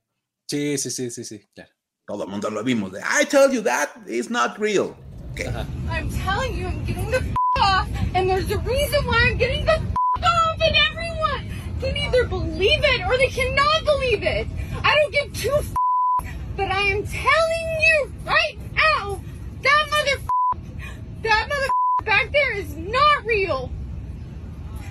[0.48, 1.70] Sí, sí, sí, sí, sí, claro.
[2.06, 2.92] Todo el mundo lo vimos.
[2.92, 4.96] De, I tell you that is not real.
[5.32, 5.40] Ok.
[5.46, 5.66] Ajá.
[5.90, 9.66] I'm telling you, I'm getting the f- off, and there's a reason why I'm getting
[9.66, 11.44] the f- off, and everyone
[11.82, 14.48] can either believe it or they cannot believe it.
[14.82, 15.74] I don't give two f-
[16.56, 19.20] but I am telling you right now,
[19.60, 20.22] that mother,
[21.20, 21.68] that mother
[22.06, 23.70] back there is not real.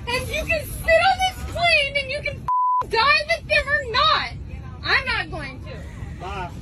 [0.08, 2.59] And you can sit on this plane and you can f-
[2.90, 4.30] die with them or not.
[4.84, 5.70] I'm not going to.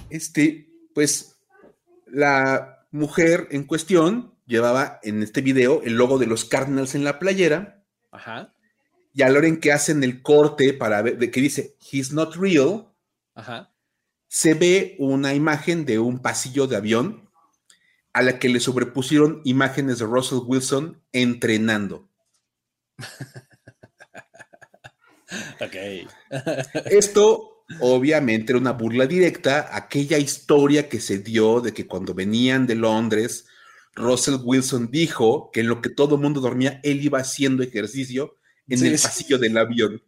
[0.09, 1.37] Este, pues,
[2.05, 7.19] la mujer en cuestión llevaba en este video el logo de los Cardinals en la
[7.19, 7.83] playera.
[8.11, 8.53] Ajá.
[9.13, 12.11] Y a la hora en que hacen el corte para ver, de que dice, he's
[12.11, 12.93] not real,
[13.33, 13.73] Ajá.
[14.27, 17.29] se ve una imagen de un pasillo de avión
[18.13, 22.09] a la que le sobrepusieron imágenes de Russell Wilson entrenando.
[25.61, 25.75] Ok.
[26.85, 32.13] Esto obviamente era una burla directa a aquella historia que se dio de que cuando
[32.13, 33.45] venían de Londres,
[33.95, 38.35] Russell Wilson dijo que en lo que todo el mundo dormía, él iba haciendo ejercicio
[38.69, 39.03] en Sí, el sí.
[39.03, 40.01] pasillo del avión.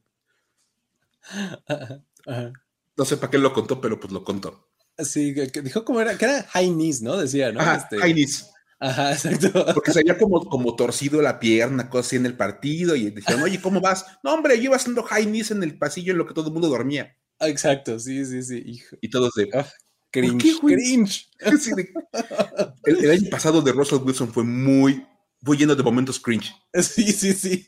[2.26, 2.54] Ajá.
[2.98, 4.68] No sé para qué lo contó, pero pues lo contó.
[4.98, 7.16] Sí, que, que dijo cómo era, que era high knees, ¿no?
[7.18, 7.60] Decía, ¿no?
[7.62, 8.50] Ajá, Este- high knees.
[8.80, 9.66] Ajá, exacto.
[9.74, 13.42] Porque se había como, como torcido la pierna, cosa así en el partido, y decían,
[13.42, 14.06] oye, ¿cómo vas?
[14.24, 16.54] No, hombre, yo iba haciendo high knees en el pasillo en lo que todo el
[16.54, 17.18] mundo dormía.
[17.42, 18.64] Exacto, sí, sí, sí.
[18.66, 18.96] Hijo.
[19.02, 19.50] Y todos de.
[19.54, 19.66] Ah,
[20.12, 21.30] Cringe, qué, cringe.
[22.86, 25.06] el, el año pasado de Russell Wilson fue muy,
[25.42, 26.54] muy lleno de momentos cringe.
[26.82, 27.66] Sí, sí, sí.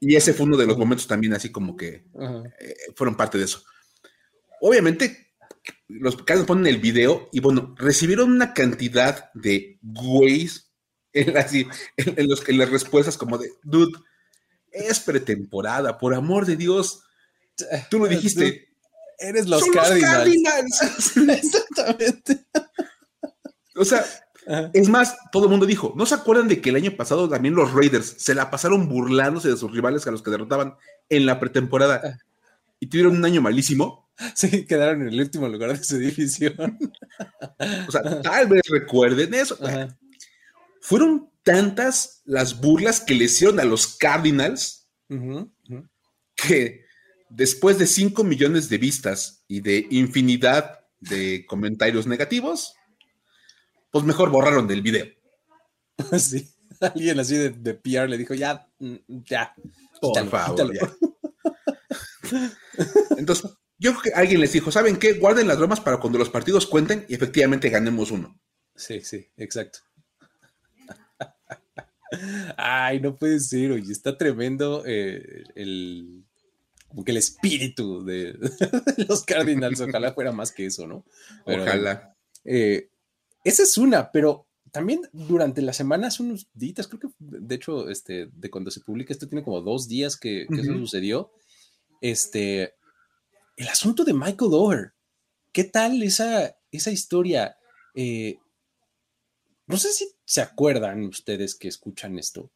[0.00, 2.04] Y ese fue uno de los momentos también así como que
[2.60, 3.62] eh, fueron parte de eso.
[4.60, 5.25] Obviamente,
[5.88, 10.70] los Cardinals ponen el video y bueno, recibieron una cantidad de güeyes
[11.12, 13.92] en, las- en- en los, en las respuestas como de, dude,
[14.70, 17.02] es pretemporada, por amor de Dios.
[17.90, 18.68] Tú lo dijiste.
[19.18, 20.12] Eres los "Son Cardinals.
[20.12, 21.16] Cardinals".
[21.44, 22.44] Exactamente.
[23.74, 24.04] o sea,
[24.46, 24.70] Ajá.
[24.74, 27.54] es más, todo el mundo dijo, ¿no se acuerdan de que el año pasado también
[27.54, 30.74] los Raiders se la pasaron burlándose de sus rivales a los que derrotaban
[31.08, 32.18] en la pretemporada
[32.78, 34.05] y tuvieron un año malísimo?
[34.34, 36.78] Sí, quedaron en el último lugar de su división.
[37.86, 39.58] O sea, tal vez recuerden eso.
[39.62, 39.96] Ajá.
[40.80, 44.88] Fueron tantas las burlas que le hicieron a los Cardinals
[46.34, 46.84] que
[47.28, 52.74] después de 5 millones de vistas y de infinidad de comentarios negativos,
[53.90, 55.06] pues mejor borraron del video.
[56.18, 56.52] Sí.
[56.78, 59.54] Alguien así de, de PR le dijo, ya, mm, ya.
[59.98, 60.72] Por quítalo, favor, quítalo".
[60.74, 60.92] ya.
[63.16, 65.14] Entonces, yo creo que alguien les dijo, ¿saben qué?
[65.14, 68.38] Guarden las bromas para cuando los partidos cuenten y efectivamente ganemos uno.
[68.74, 69.80] Sí, sí, exacto.
[72.56, 76.24] Ay, no puede ser, oye, está tremendo eh, el,
[76.88, 79.80] como que el espíritu de, de los Cardinals.
[79.80, 81.04] Ojalá fuera más que eso, ¿no?
[81.44, 82.14] Pero, Ojalá.
[82.44, 82.88] eh,
[83.44, 87.88] esa es una, pero también durante la semana, hace unos días, creo que de hecho,
[87.88, 91.32] este, de cuando se publica esto, tiene como dos días que, que eso sucedió.
[92.00, 92.74] Este,
[93.56, 94.92] el asunto de Michael Oher.
[95.52, 97.56] ¿Qué tal esa, esa historia?
[97.94, 98.38] Eh,
[99.66, 102.50] no sé si se acuerdan ustedes que escuchan esto,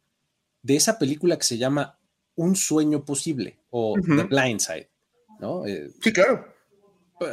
[0.61, 1.99] de esa película que se llama
[2.35, 3.95] Un sueño posible o.
[3.99, 4.89] The Blind Side,
[5.39, 5.65] ¿no?
[5.65, 6.45] Eh, Sí, claro.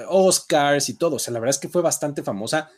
[0.09, 1.17] Oscars y todo.
[1.17, 2.71] O sea, la verdad es que fue bastante famosa,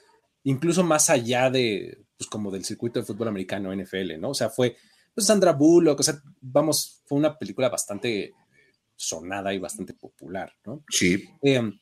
[0.44, 4.30] incluso más allá de, pues como del circuito de fútbol americano, NFL, ¿no?
[4.30, 4.76] O sea, fue
[5.14, 8.34] pues, Sandra Bullock, o sea, vamos, fue una película bastante
[9.00, 10.84] sonada y bastante popular, ¿no?
[10.90, 11.24] Sí.
[11.42, 11.72] Eh,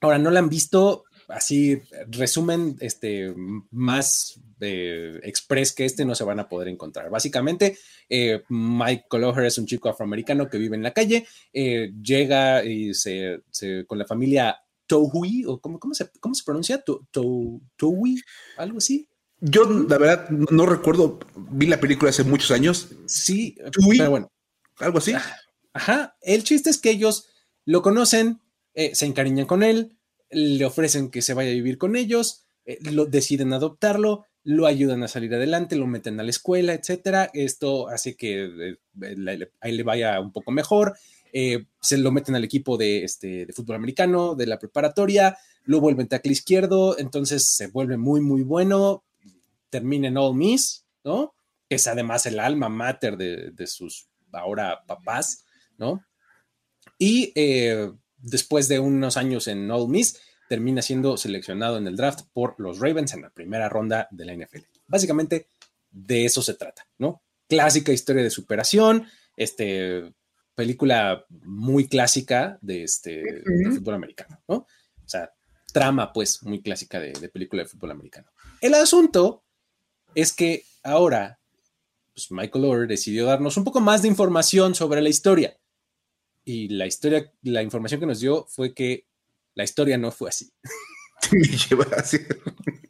[0.00, 1.04] ahora, ¿no la han visto?
[1.28, 3.32] Así, resumen, este,
[3.70, 7.08] más eh, express que este no se van a poder encontrar.
[7.08, 7.78] Básicamente,
[8.08, 12.94] eh, Mike Coloher es un chico afroamericano que vive en la calle, eh, llega y
[12.94, 17.60] se, se- con la familia Tohui, o cómo, cómo se, cómo se pronuncia, To- To-
[17.76, 18.20] Tohui,
[18.56, 19.06] algo así.
[19.40, 23.98] Yo, la verdad, no, recuerdo, vi la película hace muchos años, Sí, Tohui.
[23.98, 24.32] pero bueno,
[24.78, 25.14] algo así.
[25.72, 27.28] Ajá, el chiste es que ellos
[27.64, 28.40] lo conocen,
[28.74, 29.96] eh, se encariñan con él,
[30.30, 35.02] le ofrecen que se vaya a vivir con ellos, eh, lo deciden adoptarlo, lo ayudan
[35.02, 37.30] a salir adelante, lo meten a la escuela, etcétera.
[37.34, 40.96] Esto hace que eh, ahí le vaya un poco mejor.
[41.80, 46.08] se lo meten al equipo de, este, de fútbol americano, de la preparatoria, lo vuelven
[46.08, 49.04] tackle izquierdo, entonces se vuelve muy, muy bueno,
[49.68, 51.34] termina en All Miss, ¿no?
[51.68, 55.44] Es además el alma mater de, de sus ahora papás,
[55.80, 56.04] ¿no?
[56.98, 62.26] Y eh, después de unos años en Ole Miss, termina siendo seleccionado en el draft
[62.32, 64.64] por los Ravens en la primera ronda de la NFL.
[64.86, 65.48] Básicamente
[65.90, 67.22] de eso se trata, ¿no?
[67.48, 69.06] Clásica historia de superación,
[69.36, 70.12] este,
[70.54, 74.56] película muy clásica de, este, de fútbol americano, ¿no?
[74.56, 75.32] O sea,
[75.72, 78.30] trama pues muy clásica de, de película de fútbol americano.
[78.60, 79.44] El asunto
[80.14, 81.40] es que ahora
[82.12, 85.56] pues Michael Orr decidió darnos un poco más de información sobre la historia.
[86.50, 89.06] Y la historia, la información que nos dio fue que
[89.54, 90.50] la historia no fue así.
[91.32, 92.18] Me lleva así.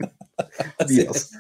[0.89, 1.31] Dios.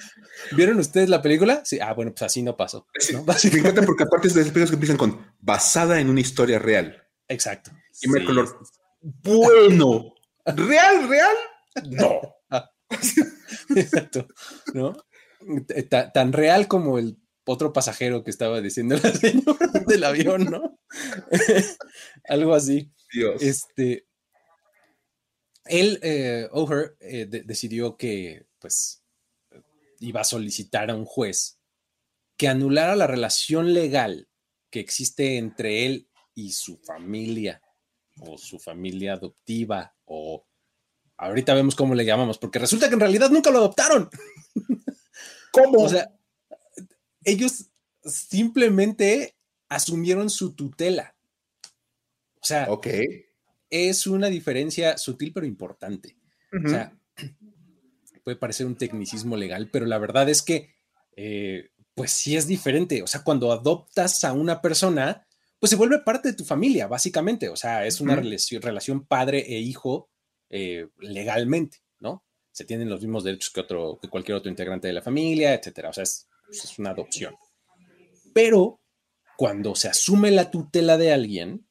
[0.52, 1.62] ¿Vieron ustedes la película?
[1.64, 1.78] Sí.
[1.80, 2.86] Ah, bueno, pues así no pasó.
[2.98, 3.16] Sí.
[3.52, 6.58] Me encanta porque aparte es de esas películas que empiezan con basada en una historia
[6.58, 7.02] real.
[7.28, 7.70] Exacto.
[8.02, 8.26] Y Sí.
[8.26, 8.58] Orr,
[9.00, 10.14] bueno,
[10.44, 11.36] real, real,
[11.88, 12.20] no.
[13.76, 14.26] Exacto.
[14.74, 14.96] ¿No?
[15.66, 17.16] T- ta- Tan real como el
[17.50, 20.78] otro pasajero que estaba diciendo la señora del avión, ¿no?
[22.28, 22.92] Algo así.
[23.12, 23.42] Dios.
[23.42, 24.06] Este,
[25.64, 29.02] él, eh, O'Hare, eh, de- decidió que, pues,
[29.98, 31.58] iba a solicitar a un juez
[32.36, 34.28] que anulara la relación legal
[34.70, 37.60] que existe entre él y su familia,
[38.20, 40.46] o su familia adoptiva, o
[41.16, 44.08] ahorita vemos cómo le llamamos, porque resulta que en realidad nunca lo adoptaron.
[45.52, 45.82] ¿Cómo?
[45.82, 46.10] O sea,
[47.24, 47.70] ellos
[48.04, 49.36] simplemente
[49.68, 51.14] asumieron su tutela.
[52.40, 52.68] O sea,
[53.68, 56.16] es una diferencia sutil pero importante.
[56.64, 56.98] O sea,
[58.24, 60.74] puede parecer un tecnicismo legal, pero la verdad es que,
[61.16, 63.02] eh, pues sí es diferente.
[63.02, 65.26] O sea, cuando adoptas a una persona,
[65.58, 67.48] pues se vuelve parte de tu familia, básicamente.
[67.48, 70.10] O sea, es una relación, relación padre e hijo
[70.48, 72.24] eh, legalmente, ¿no?
[72.52, 75.90] Se tienen los mismos derechos que, otro, que cualquier otro integrante de la familia, etcétera.
[75.90, 77.34] O sea, es, pues, es una adopción.
[78.34, 78.80] Pero
[79.36, 81.66] cuando se asume la tutela de alguien,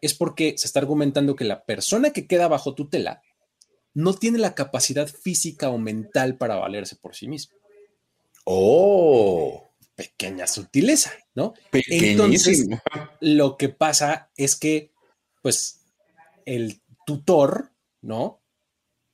[0.00, 3.22] es porque se está argumentando que la persona que queda bajo tutela
[3.94, 7.56] no tiene la capacidad física o mental para valerse por sí mismo.
[8.44, 11.54] Oh, Pequeña sutileza, ¿no?
[11.70, 12.80] pequeñísimo.
[13.20, 14.90] Lo que pasa es que,
[15.42, 15.80] pues,
[16.46, 18.40] el tutor, ¿no?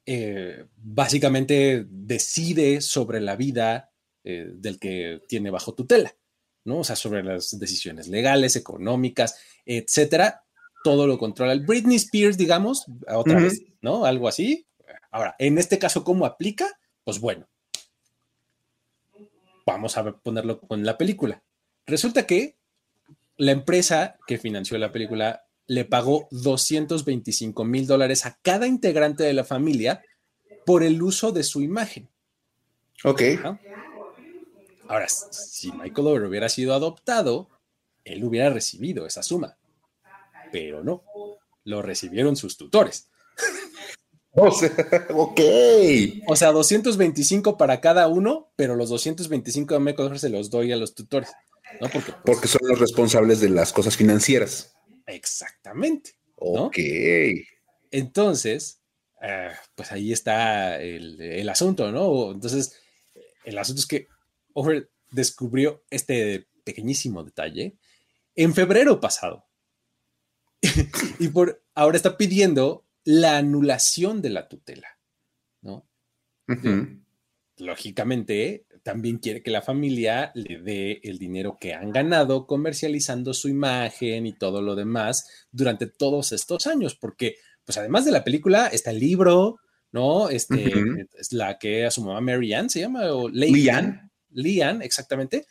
[0.06, 3.90] Eh, básicamente decide sobre la vida
[4.30, 6.14] eh, del que tiene bajo tutela,
[6.64, 6.80] ¿no?
[6.80, 10.44] O sea, sobre las decisiones legales, económicas, etcétera.
[10.84, 14.04] Todo lo controla el Britney Spears, digamos, otra vez, ¿no?
[14.04, 14.66] Algo así.
[15.10, 16.66] Ahora, en este caso, ¿cómo aplica?
[17.04, 17.48] Pues bueno,
[19.64, 21.42] vamos a ponerlo con la película.
[21.86, 22.58] Resulta que
[23.38, 29.32] la empresa que financió la película le pagó 225 mil dólares a cada integrante de
[29.32, 30.02] la familia
[30.66, 32.10] por el uso de su imagen.
[33.04, 33.22] Ok.
[33.42, 33.58] ¿no?
[34.88, 37.50] Ahora, si Michael Oher hubiera sido adoptado,
[38.04, 39.58] él hubiera recibido esa suma,
[40.50, 41.04] pero no,
[41.64, 43.08] lo recibieron sus tutores.
[44.40, 44.70] O sea,
[45.14, 45.40] ok.
[46.28, 50.70] O sea, 225 para cada uno, pero los 225 de Michael Oher se los doy
[50.70, 51.32] a los tutores,
[51.80, 51.88] ¿no?
[51.88, 54.76] Porque, pues, Porque son los responsables de las cosas financieras.
[55.06, 56.18] exactamente.
[56.40, 56.66] ¿no?
[56.66, 56.78] Ok.
[57.90, 58.80] Entonces,
[59.22, 62.30] eh, pues ahí está el, el asunto, ¿no?
[62.30, 62.78] Entonces,
[63.44, 64.08] el asunto es que
[64.58, 67.78] Over descubrió este pequeñísimo detalle
[68.34, 69.46] en febrero pasado.
[71.18, 74.98] y por ahora está pidiendo la anulación de la tutela,
[75.62, 75.88] ¿no?
[77.56, 83.48] Lógicamente, también quiere que la familia le dé el dinero que han ganado comercializando su
[83.48, 88.66] imagen y todo lo demás durante todos estos años, porque, pues además de la película,
[88.68, 89.58] está el libro,
[89.92, 90.28] ¿no?
[90.28, 90.72] Este,
[91.18, 94.07] es la que a su mamá Mary Ann se llama, o Lady Leanne.
[94.30, 95.46] Leanne, exactamente.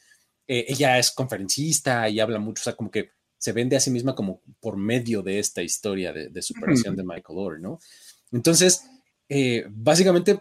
[0.48, 3.92] Eh, ella es conferencista y habla mucho, o sea, como que se vende a sí
[3.92, 7.80] misma como por medio de esta historia de, de superación de Michael Orr, ¿no?
[8.32, 8.84] Entonces,
[9.30, 10.40] eh, básicamente,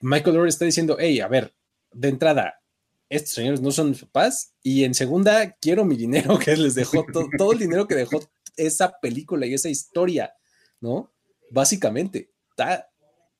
[0.00, 1.54] Michael Orr está diciendo, hey, a ver,
[1.92, 2.60] de entrada,
[3.08, 7.04] estos señores no son mis papás, y en segunda, quiero mi dinero que les dejó,
[7.12, 8.20] to- todo el dinero que dejó
[8.56, 10.34] esa película y esa historia,
[10.80, 11.12] ¿no?
[11.50, 12.90] Básicamente, está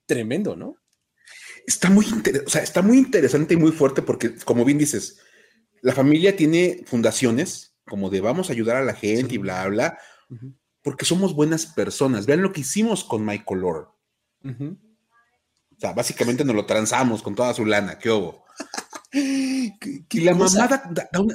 [0.06, 0.76] tremendo, ¿no?
[1.68, 5.18] Está muy, inter- o sea, está muy interesante y muy fuerte porque, como bien dices,
[5.82, 9.34] la familia tiene fundaciones como de vamos a ayudar a la gente Sí.
[9.34, 9.98] y bla, bla,
[10.82, 12.24] porque somos buenas personas.
[12.26, 13.88] Vean lo que hicimos con Michael Orr.
[14.44, 14.78] ujú.
[15.76, 17.98] O sea, básicamente nos lo transamos con toda su lana.
[17.98, 18.44] ¿Qué hubo?
[19.12, 20.68] ¿Qué- qué Y la cosa?
[20.68, 20.82] mamá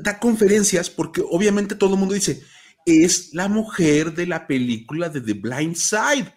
[0.01, 2.41] da, conferencias porque obviamente todo el mundo dice,
[2.85, 6.33] es la mujer de la película de The Blind Side,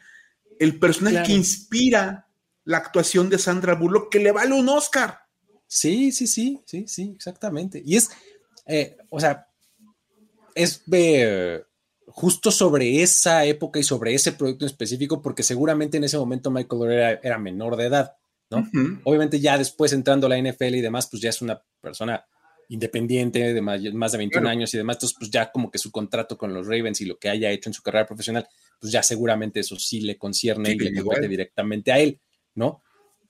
[0.61, 1.27] el personaje Claro.
[1.27, 2.26] que inspira
[2.67, 5.21] la actuación de Sandra Bullock, que le vale un Oscar.
[5.67, 7.83] Sí, sí, sí, sí, sí, exactamente.
[7.85, 8.11] Y es,
[8.67, 9.49] eh, o sea,
[10.55, 11.63] es eh,
[12.09, 16.51] justo sobre esa época y sobre ese producto en específico, porque seguramente en ese momento
[16.51, 18.17] Michael era, era menor de edad,
[18.51, 18.69] ¿no?
[19.05, 22.25] Obviamente ya después entrando a la NFL y demás, pues ya es una persona
[22.69, 24.53] independiente de más, más de 21 Claro.
[24.53, 27.17] años y demás, entonces pues ya como que su contrato con los Ravens y lo
[27.17, 28.49] que haya hecho en su carrera profesional,
[28.81, 32.21] pues ya seguramente eso sí le concierne Sí, y le compete directamente a él,
[32.57, 32.83] ¿no?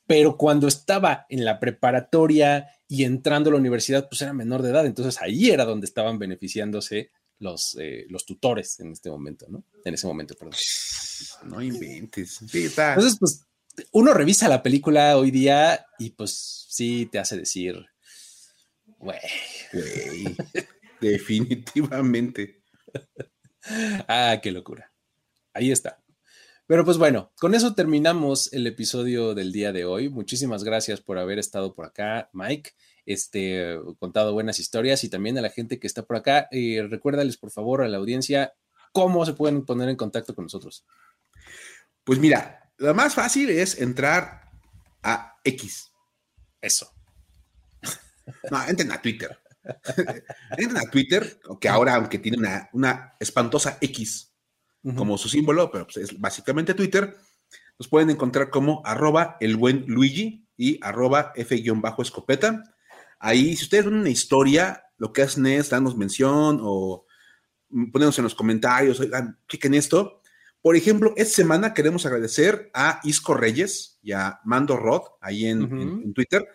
[0.07, 4.70] Pero cuando estaba en la preparatoria y entrando a la universidad, pues era menor de
[4.70, 9.64] edad, entonces ahí era donde estaban beneficiándose los, eh, los tutores en este momento, ¿no?
[9.85, 10.55] En ese momento, perdón.
[11.45, 12.41] No inventes.
[12.49, 12.95] Sí, está.
[12.95, 13.45] Entonces, pues
[13.93, 17.85] uno revisa la película hoy día y pues sí te hace decir,
[18.99, 19.18] güey,
[19.72, 20.37] Güey,
[21.01, 22.62] definitivamente.
[24.09, 24.93] ah, qué locura.
[25.53, 26.03] Ahí está.
[26.67, 30.09] Pero pues bueno, con eso terminamos el episodio del día de hoy.
[30.09, 32.73] Muchísimas gracias por haber estado por acá, Mike.
[33.05, 36.49] Este, contado buenas historias y también a la gente que está por acá.
[36.51, 38.55] Eh, recuérdales, por favor, a la audiencia
[38.91, 40.85] cómo se pueden poner en contacto con nosotros.
[42.03, 44.51] Pues mira, lo más fácil es entrar
[45.03, 45.93] a X.
[46.61, 46.93] Eso.
[48.51, 49.39] No, entren a Twitter.
[50.59, 54.36] entren a Twitter, que ahora, aunque tiene una, una espantosa X
[54.95, 57.16] Como su símbolo, pero pues es básicamente Twitter,
[57.78, 62.62] nos pueden encontrar como arroba el buen Luigi y arroba F-escopeta.
[63.18, 67.05] Ahí, si ustedes ven una historia, lo que hacen es darnos mención o
[67.93, 70.20] ponernos en los comentarios, oigan, chequen esto.
[70.62, 75.62] Por ejemplo, esta semana queremos agradecer a Isco Reyes y a Mando Roth ahí en,
[75.64, 75.74] Ujú.
[75.74, 76.47] en- en Twitter.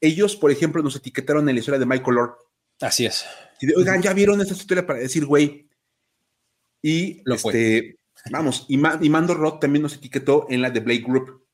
[0.00, 2.34] Ellos, por ejemplo, nos etiquetaron en la historia de Michael Lord.
[2.80, 3.24] Así es.
[3.60, 5.68] Y de, Oigan, ya vieron esta historia para decir, güey.
[6.82, 7.96] Y Lo este,
[8.30, 11.46] vamos, y, Ma- y Mando Roth también nos etiquetó en la de Blake Group.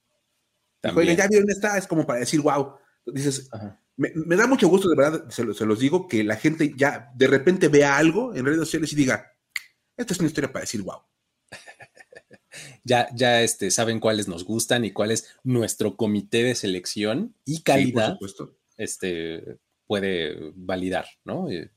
[0.81, 1.17] También.
[1.17, 2.75] Ya vieron esta, es como para decir, wow.
[3.07, 3.49] Dices,
[3.97, 6.73] me, me da mucho gusto, de verdad, se, lo- se los digo, que la gente
[6.77, 9.33] ya de repente vea algo en redes sociales y diga,
[9.97, 11.03] esta es una historia para decir, wow.
[12.85, 17.57] Ya, ya este, saben cuáles nos gustan y cuál es nuestro comité de selección y
[17.57, 18.57] Sí, por calidad supuesto.
[18.77, 21.51] este, puede validar, ¿no?
[21.51, 21.71] Eh,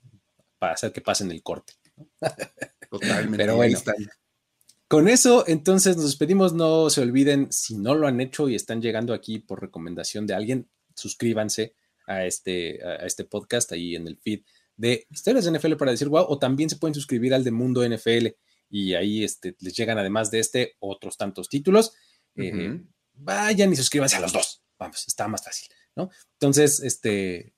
[0.59, 1.73] Para hacer que pasen el corte.
[2.91, 3.37] Totalmente.
[3.37, 3.79] Pero bueno.
[4.87, 6.53] Con eso, entonces nos despedimos.
[6.53, 10.33] No se olviden, si no lo han hecho y están llegando aquí por recomendación de
[10.33, 11.73] alguien, suscríbanse
[12.05, 14.41] a este, a este podcast ahí en el feed
[14.75, 17.87] de Historias de NFL para decir wow, o también se pueden suscribir al de Mundo
[17.87, 18.27] NFL
[18.69, 21.93] y ahí este, les llegan además de este otros tantos títulos.
[22.35, 22.81] Eh,
[23.13, 24.61] vayan y suscríbanse a los dos.
[24.77, 26.09] Vamos, está más fácil, ¿no?
[26.33, 27.53] Entonces, este,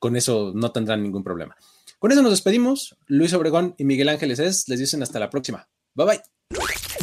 [0.00, 1.56] con eso no tendrán ningún problema.
[2.02, 2.96] Con eso nos despedimos.
[3.06, 5.68] Luis Obregón y Miguel Ángeles es, les dicen hasta la próxima.
[5.94, 6.20] Bye bye.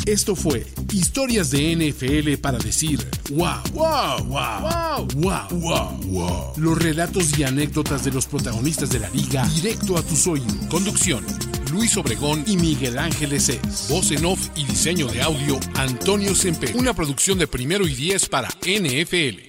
[0.05, 6.53] Esto fue Historias de NFL para decir wow, wow, wow, wow, wow, wow.
[6.57, 10.51] Los relatos y anécdotas de los protagonistas de la liga directo a tus oídos.
[10.69, 11.25] Conducción:
[11.71, 13.87] Luis Obregón y Miguel Ángeles es.
[13.89, 16.73] Voz en off y diseño de audio: Antonio Sempe.
[16.75, 19.48] Una producción de primero y diez para NFL.